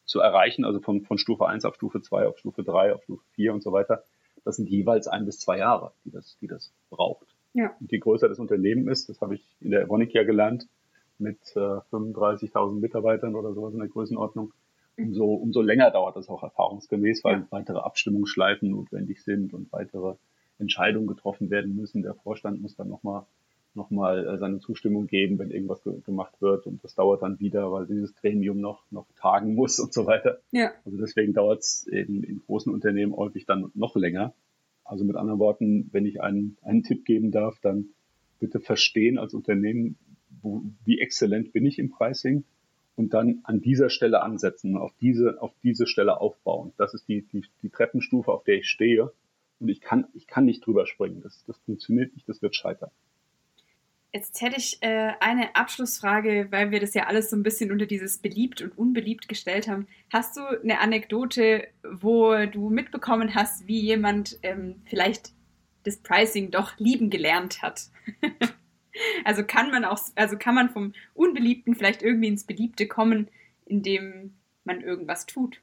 zu 0.06 0.20
erreichen, 0.20 0.66
also 0.66 0.80
von, 0.80 1.04
von 1.04 1.18
Stufe 1.18 1.48
1 1.48 1.66
auf 1.66 1.76
Stufe 1.76 2.02
2, 2.02 2.28
auf 2.28 2.38
Stufe 2.38 2.64
3, 2.64 2.94
auf 2.94 3.04
Stufe 3.04 3.24
4 3.34 3.54
und 3.54 3.64
so 3.64 3.72
weiter. 3.72 4.04
Das 4.44 4.56
sind 4.56 4.70
jeweils 4.70 5.08
ein 5.08 5.26
bis 5.26 5.40
zwei 5.40 5.58
Jahre, 5.58 5.92
die 6.06 6.12
das, 6.12 6.38
die 6.40 6.48
das 6.48 6.72
braucht. 6.90 7.28
Ja. 7.54 7.76
Und 7.80 7.92
je 7.92 8.00
größer 8.00 8.30
das 8.30 8.40
Unternehmen 8.40 8.88
ist, 8.88 9.10
das 9.10 9.20
habe 9.22 9.36
ich 9.36 9.44
in 9.60 9.72
der 9.72 9.82
Evonik 9.82 10.14
ja 10.14 10.24
gelernt, 10.24 10.68
mit 11.20 11.40
äh, 11.56 11.60
35.000 11.60 12.80
Mitarbeitern 12.80 13.36
oder 13.36 13.54
sowas 13.54 13.74
in 13.74 13.80
der 13.80 13.90
Größenordnung, 13.90 14.54
umso, 14.98 15.26
umso 15.34 15.62
länger 15.62 15.92
dauert 15.92 16.16
das 16.16 16.30
auch 16.30 16.44
erfahrungsgemäß, 16.44 17.24
weil 17.24 17.40
ja. 17.40 17.48
weitere 17.50 17.80
Abstimmungsschleifen 17.80 18.70
notwendig 18.70 19.24
sind 19.24 19.54
und 19.54 19.72
weitere 19.72 20.16
Entscheidungen 20.60 21.08
getroffen 21.08 21.50
werden 21.50 21.76
müssen. 21.76 22.02
Der 22.02 22.16
Vorstand 22.16 22.62
muss 22.62 22.76
dann 22.76 22.90
nochmal 22.90 23.26
noch 23.78 23.92
mal 23.92 24.28
äh, 24.28 24.38
seine 24.38 24.60
Zustimmung 24.60 25.08
geben, 25.08 25.40
wenn 25.40 25.52
irgendwas 25.52 25.82
ge 25.84 25.94
gemacht 26.06 26.42
wird 26.42 26.68
und 26.68 26.84
das 26.84 26.96
dauert 26.96 27.22
dann 27.22 27.40
wieder, 27.40 27.72
weil 27.72 27.86
dieses 27.86 28.14
Gremium 28.16 28.60
noch, 28.60 28.84
noch 28.92 29.06
tagen 29.16 29.56
muss 29.56 29.80
und 29.84 29.94
so 29.94 30.06
weiter. 30.06 30.40
Ja. 30.52 30.72
Also 30.84 30.98
deswegen 30.98 31.34
dauert 31.34 31.60
es 31.60 31.88
in, 31.88 32.24
in 32.24 32.42
großen 32.46 32.74
Unternehmen 32.74 33.16
häufig 33.16 33.46
dann 33.46 33.72
noch 33.74 33.96
länger. 33.96 34.34
Also 34.84 35.06
mit 35.06 35.16
anderen 35.16 35.40
Worten, 35.40 35.90
wenn 35.92 36.06
ich 36.06 36.22
einen, 36.22 36.58
einen 36.62 36.84
Tipp 36.84 37.06
geben 37.06 37.32
darf, 37.32 37.60
dann 37.62 37.90
bitte 38.40 38.60
verstehen 38.60 39.18
als 39.18 39.34
Unternehmen, 39.34 39.98
wo, 40.42 40.64
wie 40.84 41.00
exzellent 41.00 41.54
bin 41.54 41.66
ich 41.66 41.80
im 41.80 41.90
Pricing 41.90 42.44
und 42.96 43.14
dann 43.14 43.42
an 43.44 43.62
dieser 43.62 43.90
Stelle 43.90 44.22
ansetzen, 44.22 44.76
auf 44.76 44.92
diese, 45.00 45.42
auf 45.42 45.54
diese 45.62 45.88
Stelle 45.88 46.20
aufbauen. 46.20 46.74
Das 46.78 46.94
ist 46.94 47.08
die, 47.08 47.22
die, 47.22 47.44
die 47.62 47.70
Treppenstufe, 47.70 48.32
auf 48.32 48.44
der 48.44 48.58
ich 48.58 48.68
stehe. 48.68 49.12
Und 49.60 49.70
ich 49.70 49.82
kann, 49.82 50.06
ich 50.14 50.28
kann 50.28 50.46
nicht 50.46 50.66
drüber 50.66 50.86
springen. 50.86 51.22
Das, 51.22 51.44
das 51.46 51.58
funktioniert 51.60 52.14
nicht, 52.14 52.30
das 52.30 52.42
wird 52.42 52.56
scheitern. 52.56 52.92
Jetzt 54.18 54.42
hätte 54.42 54.56
ich 54.58 54.82
äh, 54.82 55.12
eine 55.20 55.56
Abschlussfrage, 55.56 56.48
weil 56.50 56.72
wir 56.72 56.80
das 56.80 56.96
ja 56.96 57.04
alles 57.06 57.30
so 57.30 57.36
ein 57.36 57.44
bisschen 57.44 57.72
unter 57.72 57.86
dieses 57.86 58.18
beliebt 58.18 58.64
und 58.64 58.76
unbeliebt 58.76 59.30
gestellt 59.30 59.68
haben. 59.68 59.86
Hast 60.12 60.36
du 60.36 60.42
eine 60.42 60.80
Anekdote, 60.80 61.68
wo 61.84 62.34
du 62.48 62.72
mitbekommen 62.72 63.36
hast, 63.36 63.68
wie 63.68 63.80
jemand 63.80 64.40
ähm, 64.42 64.82
vielleicht 64.86 65.34
das 65.84 65.98
Pricing 65.98 66.50
doch 66.50 66.80
lieben 66.80 67.12
gelernt 67.12 67.62
hat? 67.62 67.92
Also 69.26 69.44
kann 69.44 69.70
man 69.70 69.86
auch, 69.86 70.00
also 70.16 70.40
kann 70.40 70.56
man 70.56 70.70
vom 70.70 70.94
Unbeliebten 71.14 71.76
vielleicht 71.76 72.02
irgendwie 72.02 72.30
ins 72.30 72.46
Beliebte 72.46 72.88
kommen, 72.88 73.28
indem 73.64 74.34
man 74.64 74.82
irgendwas 74.82 75.28
tut. 75.28 75.62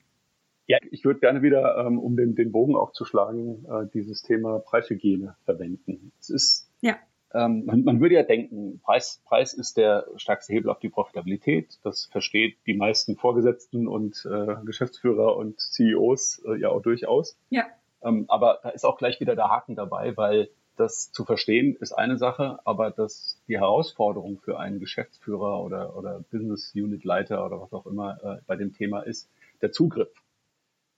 Ja, 0.69 0.79
ich 0.93 1.05
würde 1.05 1.19
gerne 1.19 1.43
wieder, 1.43 1.85
ähm, 1.85 1.99
um 1.99 2.17
den, 2.17 2.37
den 2.37 2.53
Bogen 2.53 2.77
aufzuschlagen, 2.77 3.65
äh, 3.65 3.89
dieses 3.93 4.23
Thema 4.23 4.61
Preishygiene 4.61 5.35
verwenden. 5.45 6.13
Es 6.21 6.31
ist, 6.31 6.71
ja. 6.81 6.97
Ähm, 7.35 7.65
man, 7.67 7.83
man 7.83 8.01
würde 8.01 8.15
ja 8.15 8.23
denken, 8.23 8.81
Preis, 8.85 9.21
Preis 9.25 9.55
ist 9.55 9.77
der 9.77 10.07
stärkste 10.17 10.53
Hebel 10.53 10.71
auf 10.71 10.79
die 10.79 10.89
Profitabilität. 10.89 11.79
Das 11.83 12.07
versteht 12.07 12.57
die 12.67 12.75
meisten 12.75 13.17
Vorgesetzten 13.17 13.89
und 13.89 14.27
äh, 14.31 14.55
Geschäftsführer 14.65 15.37
und 15.37 15.61
CEOs 15.61 16.43
äh, 16.47 16.61
ja 16.61 16.69
auch 16.69 16.81
durchaus. 16.81 17.37
Ja. 17.51 17.65
Ähm, 18.03 18.27
aber 18.29 18.61
da 18.63 18.69
ist 18.71 18.85
auch 18.85 18.97
gleich 18.97 19.19
wieder 19.19 19.35
der 19.35 19.49
Haken 19.49 19.75
dabei, 19.75 20.17
weil 20.17 20.49
das 20.77 21.11
zu 21.13 21.25
verstehen 21.25 21.77
ist 21.81 21.93
eine 21.93 22.19
Sache, 22.19 22.59
aber 22.65 22.91
das, 22.91 23.41
die 23.49 23.59
Herausforderung 23.59 24.39
für 24.39 24.59
einen 24.59 24.81
Geschäftsführer 24.81 25.63
oder, 25.63 25.97
oder 25.97 26.25
Business 26.31 26.73
Unit 26.75 27.05
Leiter 27.05 27.45
oder 27.45 27.61
was 27.61 27.73
auch 27.73 27.87
immer 27.87 28.19
äh, 28.23 28.43
bei 28.47 28.57
dem 28.57 28.73
Thema 28.73 29.01
ist, 29.01 29.29
der 29.61 29.73
Zugriff. 29.73 30.13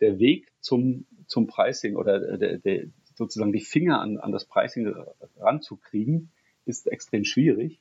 Der 0.01 0.19
Weg 0.19 0.53
zum, 0.61 1.07
zum 1.27 1.47
Pricing 1.47 1.97
oder 1.97 2.37
der, 2.37 2.59
der, 2.59 2.87
sozusagen 3.17 3.53
die 3.53 3.61
Finger 3.61 4.01
an, 4.01 4.19
an 4.19 4.33
das 4.33 4.45
Pricing 4.45 4.95
ranzukriegen, 5.39 6.31
ist 6.65 6.87
extrem 6.87 7.25
schwierig, 7.25 7.81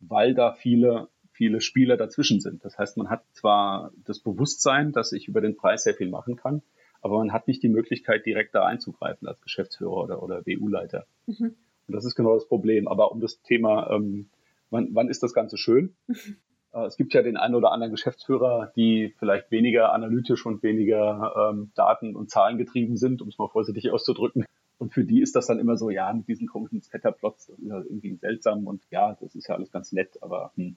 weil 0.00 0.34
da 0.34 0.52
viele, 0.52 1.08
viele 1.30 1.60
Spieler 1.60 1.96
dazwischen 1.96 2.40
sind. 2.40 2.64
Das 2.64 2.78
heißt, 2.78 2.96
man 2.96 3.10
hat 3.10 3.24
zwar 3.32 3.92
das 4.04 4.20
Bewusstsein, 4.20 4.92
dass 4.92 5.12
ich 5.12 5.28
über 5.28 5.40
den 5.40 5.56
Preis 5.56 5.84
sehr 5.84 5.94
viel 5.94 6.08
machen 6.08 6.36
kann, 6.36 6.62
aber 7.02 7.18
man 7.18 7.32
hat 7.32 7.48
nicht 7.48 7.62
die 7.62 7.68
Möglichkeit, 7.68 8.24
direkt 8.26 8.54
da 8.54 8.64
einzugreifen 8.64 9.28
als 9.28 9.40
Geschäftsführer 9.42 9.92
oder, 9.92 10.22
oder 10.22 10.42
BU-Leiter. 10.42 11.06
Mhm. 11.26 11.54
Und 11.86 11.94
das 11.94 12.04
ist 12.04 12.14
genau 12.14 12.34
das 12.34 12.48
Problem. 12.48 12.88
Aber 12.88 13.12
um 13.12 13.20
das 13.20 13.42
Thema, 13.42 13.90
ähm, 13.90 14.30
wann, 14.70 14.88
wann 14.92 15.08
ist 15.08 15.22
das 15.22 15.34
Ganze 15.34 15.58
schön? 15.58 15.94
Mhm. 16.06 16.36
Äh, 16.72 16.86
es 16.86 16.96
gibt 16.96 17.14
ja 17.14 17.22
den 17.22 17.36
einen 17.36 17.54
oder 17.54 17.72
anderen 17.72 17.92
Geschäftsführer, 17.92 18.72
die 18.74 19.14
vielleicht 19.18 19.50
weniger 19.50 19.92
analytisch 19.92 20.44
und 20.44 20.62
weniger 20.62 21.50
ähm, 21.50 21.70
Daten- 21.74 22.16
und 22.16 22.30
Zahlen 22.30 22.58
getrieben 22.58 22.96
sind, 22.96 23.22
um 23.22 23.28
es 23.28 23.38
mal 23.38 23.48
vorsichtig 23.48 23.90
auszudrücken. 23.90 24.44
Und 24.78 24.92
für 24.92 25.04
die 25.04 25.20
ist 25.22 25.36
das 25.36 25.46
dann 25.46 25.58
immer 25.58 25.76
so, 25.76 25.90
ja, 25.90 26.12
mit 26.12 26.28
diesen 26.28 26.46
komischen 26.46 26.82
Scatterplots, 26.82 27.52
irgendwie 27.58 28.16
seltsam 28.16 28.66
und 28.66 28.82
ja, 28.90 29.16
das 29.20 29.34
ist 29.34 29.48
ja 29.48 29.54
alles 29.54 29.70
ganz 29.70 29.92
nett, 29.92 30.18
aber 30.20 30.52
hm, 30.56 30.76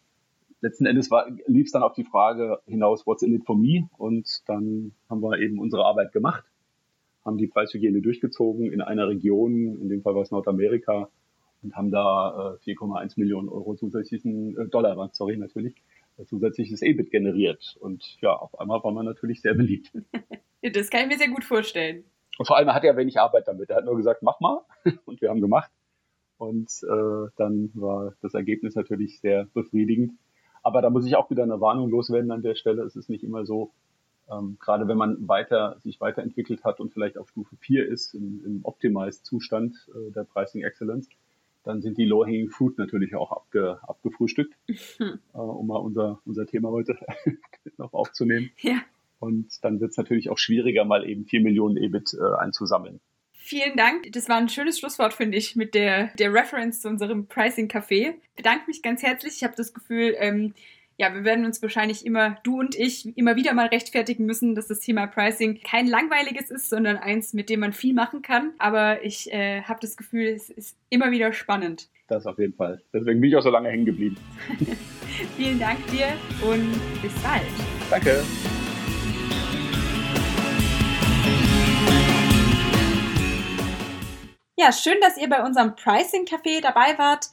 letzten 0.61 0.85
Endes 0.85 1.09
lief 1.45 1.67
es 1.67 1.71
dann 1.71 1.83
auf 1.83 1.93
die 1.93 2.03
Frage 2.03 2.59
hinaus, 2.65 3.05
what's 3.05 3.23
in 3.23 3.33
it 3.33 3.45
for 3.45 3.57
me? 3.57 3.89
Und 3.97 4.43
dann 4.47 4.93
haben 5.09 5.21
wir 5.21 5.39
eben 5.39 5.59
unsere 5.59 5.85
Arbeit 5.85 6.11
gemacht, 6.11 6.45
haben 7.25 7.37
die 7.37 7.47
Preishygiene 7.47 8.01
durchgezogen 8.01 8.71
in 8.71 8.81
einer 8.81 9.07
Region, 9.07 9.79
in 9.81 9.89
dem 9.89 10.01
Fall 10.01 10.15
war 10.15 10.21
es 10.21 10.31
Nordamerika, 10.31 11.09
und 11.63 11.75
haben 11.75 11.91
da 11.91 12.57
äh, 12.65 12.71
4,1 12.71 13.13
Millionen 13.17 13.49
Euro 13.49 13.75
zusätzlichen 13.75 14.57
äh, 14.57 14.67
Dollar, 14.67 15.09
sorry 15.13 15.37
natürlich, 15.37 15.75
äh, 16.17 16.25
zusätzliches 16.25 16.81
EBIT 16.81 17.11
generiert. 17.11 17.77
Und 17.79 18.17
ja, 18.21 18.33
auf 18.33 18.59
einmal 18.59 18.83
war 18.83 18.91
man 18.91 19.05
natürlich 19.05 19.41
sehr 19.41 19.55
beliebt. 19.55 19.91
das 20.61 20.89
kann 20.89 21.01
ich 21.01 21.07
mir 21.07 21.17
sehr 21.17 21.29
gut 21.29 21.43
vorstellen. 21.43 22.03
Und 22.37 22.45
vor 22.45 22.57
allem, 22.57 22.67
er 22.67 22.75
hat 22.75 22.83
ja 22.83 22.95
wenig 22.95 23.19
Arbeit 23.19 23.47
damit. 23.47 23.69
Er 23.69 23.77
hat 23.77 23.85
nur 23.85 23.97
gesagt, 23.97 24.21
mach 24.21 24.39
mal. 24.39 24.61
Und 25.05 25.21
wir 25.21 25.29
haben 25.29 25.41
gemacht. 25.41 25.71
Und 26.37 26.69
äh, 26.83 27.29
dann 27.35 27.71
war 27.73 28.13
das 28.21 28.33
Ergebnis 28.33 28.75
natürlich 28.75 29.19
sehr 29.21 29.45
befriedigend. 29.53 30.13
Aber 30.61 30.81
da 30.81 30.89
muss 30.89 31.05
ich 31.05 31.15
auch 31.15 31.29
wieder 31.29 31.43
eine 31.43 31.61
Warnung 31.61 31.89
loswerden 31.89 32.31
an 32.31 32.43
der 32.43 32.55
Stelle. 32.55 32.83
Es 32.83 32.95
ist 32.95 33.09
nicht 33.09 33.23
immer 33.23 33.45
so, 33.45 33.71
ähm, 34.29 34.57
gerade 34.59 34.87
wenn 34.87 34.97
man 34.97 35.27
weiter, 35.27 35.77
sich 35.83 35.99
weiterentwickelt 36.01 36.63
hat 36.63 36.79
und 36.79 36.93
vielleicht 36.93 37.17
auf 37.17 37.29
Stufe 37.29 37.55
4 37.55 37.87
ist, 37.87 38.13
im, 38.13 38.43
im 38.45 38.59
Optimized-Zustand 38.63 39.75
äh, 39.95 40.11
der 40.11 40.25
Pricing 40.25 40.63
Excellence, 40.63 41.09
dann 41.63 41.81
sind 41.81 41.97
die 41.97 42.05
Low-Hanging 42.05 42.49
Fruit 42.49 42.77
natürlich 42.77 43.15
auch 43.15 43.31
abge, 43.31 43.79
abgefrühstückt, 43.83 44.53
mhm. 44.67 45.19
äh, 45.33 45.37
um 45.37 45.67
mal 45.67 45.77
unser, 45.77 46.19
unser 46.25 46.45
Thema 46.45 46.69
heute 46.69 46.97
noch 47.77 47.93
aufzunehmen. 47.93 48.51
Ja. 48.59 48.79
Und 49.19 49.63
dann 49.63 49.79
wird 49.79 49.91
es 49.91 49.97
natürlich 49.97 50.29
auch 50.29 50.37
schwieriger, 50.37 50.85
mal 50.85 51.07
eben 51.07 51.25
4 51.25 51.41
Millionen 51.41 51.77
EBIT 51.77 52.13
äh, 52.13 52.37
einzusammeln. 52.39 52.99
Vielen 53.31 53.77
Dank. 53.77 54.11
Das 54.11 54.27
war 54.27 54.35
ein 54.35 54.49
schönes 54.49 54.79
Schlusswort, 54.79 55.13
finde 55.13 55.37
ich, 55.37 55.55
mit 55.55 55.73
der, 55.73 56.07
der 56.19 56.33
Reference 56.33 56.81
zu 56.81 56.89
unserem 56.89 57.27
Pricing 57.27 57.69
Café. 57.69 58.15
Bedanke 58.35 58.65
mich 58.67 58.81
ganz 58.81 59.01
herzlich. 59.03 59.35
Ich 59.37 59.43
habe 59.43 59.53
das 59.55 59.73
Gefühl, 59.73 60.15
ähm, 60.19 60.53
ja, 60.97 61.13
wir 61.13 61.23
werden 61.23 61.45
uns 61.45 61.61
wahrscheinlich 61.61 62.05
immer, 62.05 62.37
du 62.43 62.59
und 62.59 62.75
ich, 62.75 63.15
immer 63.17 63.35
wieder 63.35 63.53
mal 63.53 63.67
rechtfertigen 63.67 64.25
müssen, 64.25 64.55
dass 64.55 64.67
das 64.67 64.79
Thema 64.79 65.07
Pricing 65.07 65.61
kein 65.63 65.87
langweiliges 65.87 66.49
ist, 66.51 66.69
sondern 66.69 66.97
eins, 66.97 67.33
mit 67.33 67.49
dem 67.49 67.61
man 67.61 67.71
viel 67.71 67.93
machen 67.93 68.21
kann. 68.21 68.51
Aber 68.57 69.03
ich 69.03 69.31
äh, 69.31 69.61
habe 69.61 69.79
das 69.79 69.95
Gefühl, 69.95 70.25
es 70.25 70.49
ist 70.49 70.75
immer 70.89 71.11
wieder 71.11 71.31
spannend. 71.31 71.87
Das 72.07 72.25
auf 72.25 72.39
jeden 72.39 72.53
Fall. 72.53 72.81
Deswegen 72.93 73.21
bin 73.21 73.29
ich 73.29 73.35
auch 73.35 73.43
so 73.43 73.49
lange 73.49 73.69
hängen 73.69 73.85
geblieben. 73.85 74.17
Vielen 75.37 75.59
Dank 75.59 75.77
dir 75.87 76.07
und 76.41 76.73
bis 77.01 77.13
bald. 77.21 77.43
Danke. 77.89 78.23
Ja, 84.59 84.71
schön, 84.71 84.99
dass 85.01 85.17
ihr 85.17 85.29
bei 85.29 85.43
unserem 85.43 85.75
Pricing 85.75 86.25
Café 86.25 86.61
dabei 86.61 86.97
wart. 86.97 87.27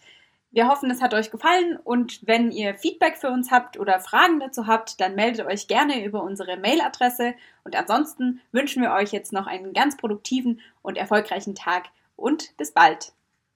Wir 0.50 0.68
hoffen, 0.68 0.90
es 0.90 1.00
hat 1.00 1.14
euch 1.14 1.30
gefallen 1.30 1.78
und 1.82 2.20
wenn 2.26 2.50
ihr 2.52 2.74
Feedback 2.74 3.16
für 3.16 3.30
uns 3.30 3.50
habt 3.50 3.78
oder 3.78 3.98
Fragen 3.98 4.40
dazu 4.40 4.66
habt, 4.66 5.00
dann 5.00 5.14
meldet 5.14 5.46
euch 5.46 5.66
gerne 5.66 6.04
über 6.04 6.22
unsere 6.22 6.58
Mailadresse 6.58 7.34
und 7.64 7.76
ansonsten 7.76 8.42
wünschen 8.52 8.82
wir 8.82 8.92
euch 8.92 9.10
jetzt 9.10 9.32
noch 9.32 9.46
einen 9.46 9.72
ganz 9.72 9.96
produktiven 9.96 10.60
und 10.82 10.98
erfolgreichen 10.98 11.54
Tag 11.54 11.84
und 12.14 12.54
bis 12.58 12.72
bald. 12.72 13.13